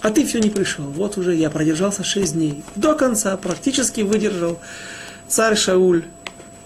[0.00, 0.84] А ты все не пришел.
[0.84, 2.64] Вот уже я продержался 6 дней.
[2.74, 4.58] До конца практически выдержал
[5.28, 6.04] царь Шауль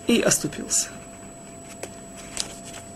[0.06, 0.88] и оступился.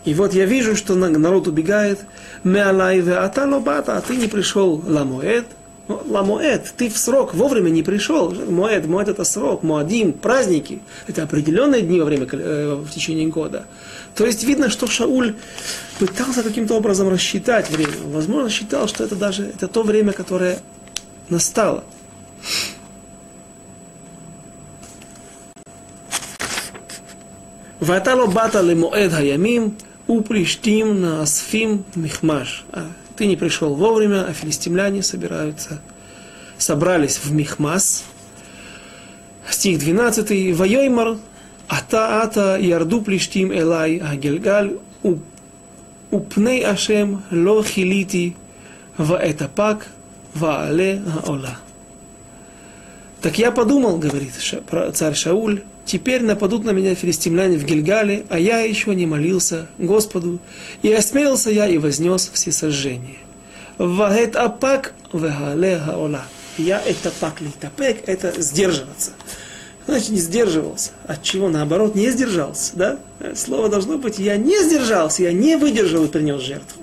[0.05, 2.01] И вот я вижу, что народ убегает.
[2.43, 5.47] Меалайве аталобата, а ты не пришел ламоэд.
[5.87, 8.31] Ну, ламоэд, ты в срок вовремя не пришел.
[8.33, 10.81] Моэд, моэд это срок, моадим, праздники.
[11.07, 13.67] Это определенные дни во время, э, в течение года.
[14.15, 15.35] То есть видно, что Шауль
[15.99, 17.93] пытался каким-то образом рассчитать время.
[18.07, 20.59] Возможно, считал, что это даже это то время, которое
[21.29, 21.85] настало.
[27.79, 29.77] Ватало бата лемоэд хаямим,
[30.07, 32.65] уприштим на асфим михмаш.
[33.17, 35.81] Ты не пришел вовремя, а филистимляне собираются,
[36.59, 38.05] собрались в Михмас.
[39.49, 40.57] Стих 12.
[40.57, 41.19] Вайоймар,
[41.69, 44.79] ата ата ярду плештим элай агельгаль,
[46.11, 48.37] упней ашем ло хилити
[48.97, 49.87] ваэтапак
[50.35, 51.59] ваале аола.
[53.21, 54.33] Так я подумал, говорит
[54.95, 60.41] царь Шауль, теперь нападут на меня филистимляне в Гильгале, а я еще не молился Господу,
[60.83, 63.19] и осмелился я и вознес все сожжения.
[63.79, 66.25] Вагет апак вегале гаола.
[66.57, 69.13] Я это пак литапек, это сдерживаться.
[69.87, 70.93] Значит, не сдерживался.
[71.07, 71.49] От чего?
[71.49, 72.73] Наоборот, не сдержался.
[72.75, 72.99] Да?
[73.35, 76.83] Слово должно быть, я не сдержался, я не выдержал и принес жертву.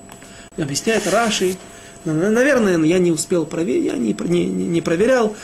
[0.58, 1.56] Объясняет Раши,
[2.04, 5.36] Наверное, я не успел проверить, я не, не, не проверял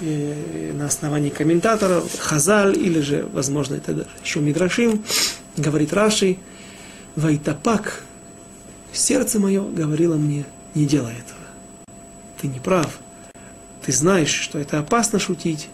[0.00, 5.04] э, на основании комментаторов, Хазаль или же, возможно, это еще Мидрашим,
[5.56, 6.38] говорит Раши,
[7.14, 8.02] Вайтапак,
[8.92, 10.44] сердце мое говорило мне,
[10.74, 11.38] не делай этого.
[12.40, 12.98] Ты не прав.
[13.84, 15.68] Ты знаешь, что это опасно шутить,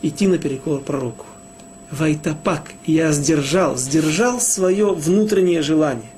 [0.00, 1.26] идти наперекор пророку.
[1.90, 6.09] Вайтапак, я сдержал, сдержал свое внутреннее желание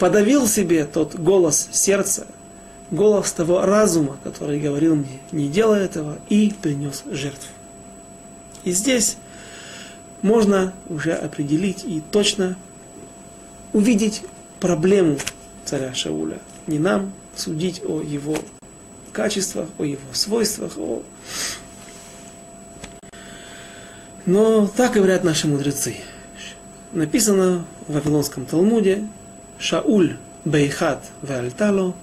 [0.00, 2.26] подавил себе тот голос сердца,
[2.90, 7.50] голос того разума, который говорил мне, не делай этого, и принес жертву.
[8.64, 9.18] И здесь
[10.22, 12.56] можно уже определить и точно
[13.74, 14.22] увидеть
[14.58, 15.18] проблему
[15.66, 16.38] царя Шауля.
[16.66, 18.36] Не нам судить о его
[19.12, 21.02] качествах, о его свойствах, о...
[24.24, 25.96] Но так говорят наши мудрецы.
[26.92, 29.06] Написано в Вавилонском Талмуде,
[29.60, 31.94] Шауль бейхат веальтало,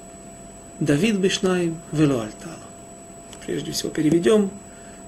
[0.79, 2.55] Давид бешнаим вело альтало.
[3.45, 4.51] Прежде всего переведем.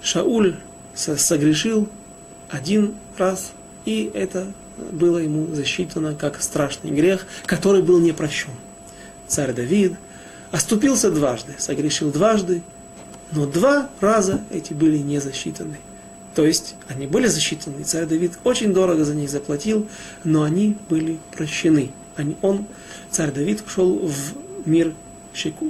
[0.02, 0.56] Шауль
[0.96, 1.88] согрешил
[2.50, 3.52] один раз,
[3.86, 4.52] и это
[4.92, 8.54] было ему засчитано как страшный грех, который был не прощен.
[9.28, 9.94] Царь Давид
[10.50, 12.64] оступился дважды, согрешил дважды,
[13.32, 15.78] но два раза эти были не засчитаны.
[16.34, 19.88] То есть они были засчитаны, царь Давид очень дорого за них заплатил,
[20.24, 21.92] но они были прощены
[22.42, 22.66] он,
[23.12, 24.94] царь Давид, ушел в мир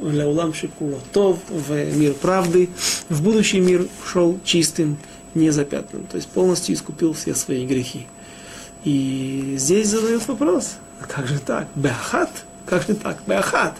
[0.01, 2.69] Ляулам Шикулотов, в мир правды,
[3.09, 4.97] в будущий мир ушел чистым,
[5.35, 8.07] незапятным, то есть полностью искупил все свои грехи.
[8.83, 11.67] И здесь задают вопрос, а как же так?
[11.75, 12.29] Беахат?
[12.65, 13.17] Как же так?
[13.27, 13.75] Беахат.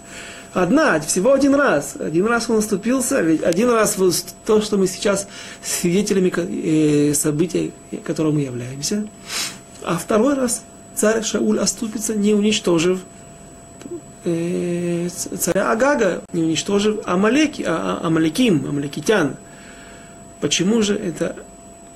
[0.54, 1.96] Одна, всего один раз.
[2.00, 3.98] Один раз он наступился, ведь один раз
[4.46, 5.28] то, что мы сейчас
[5.64, 7.72] свидетелями э, событий,
[8.04, 9.08] которым мы являемся.
[9.84, 10.64] А второй раз
[11.00, 13.00] царь Шауль оступится, не уничтожив
[14.26, 19.38] э, царя Агага, не уничтожив Амалеки, а, а, Амалеким, Амалекитян.
[20.42, 21.38] Почему же это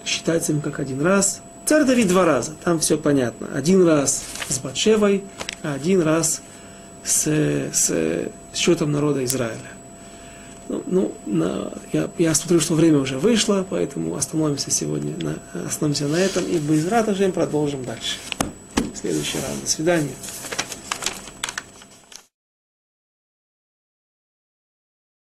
[0.05, 1.41] считается им как один раз?
[1.65, 3.47] Царь Давид два раза, там все понятно.
[3.53, 5.23] Один раз с Батшевой,
[5.63, 6.41] а один раз
[7.03, 7.25] с,
[7.73, 9.59] с счетом народа Израиля.
[10.69, 16.07] Ну, ну на, я, я смотрю, что время уже вышло, поэтому остановимся сегодня на, остановимся
[16.07, 18.17] на этом и без ратажем продолжим дальше.
[18.93, 19.57] В следующий раз.
[19.61, 20.13] До свидания.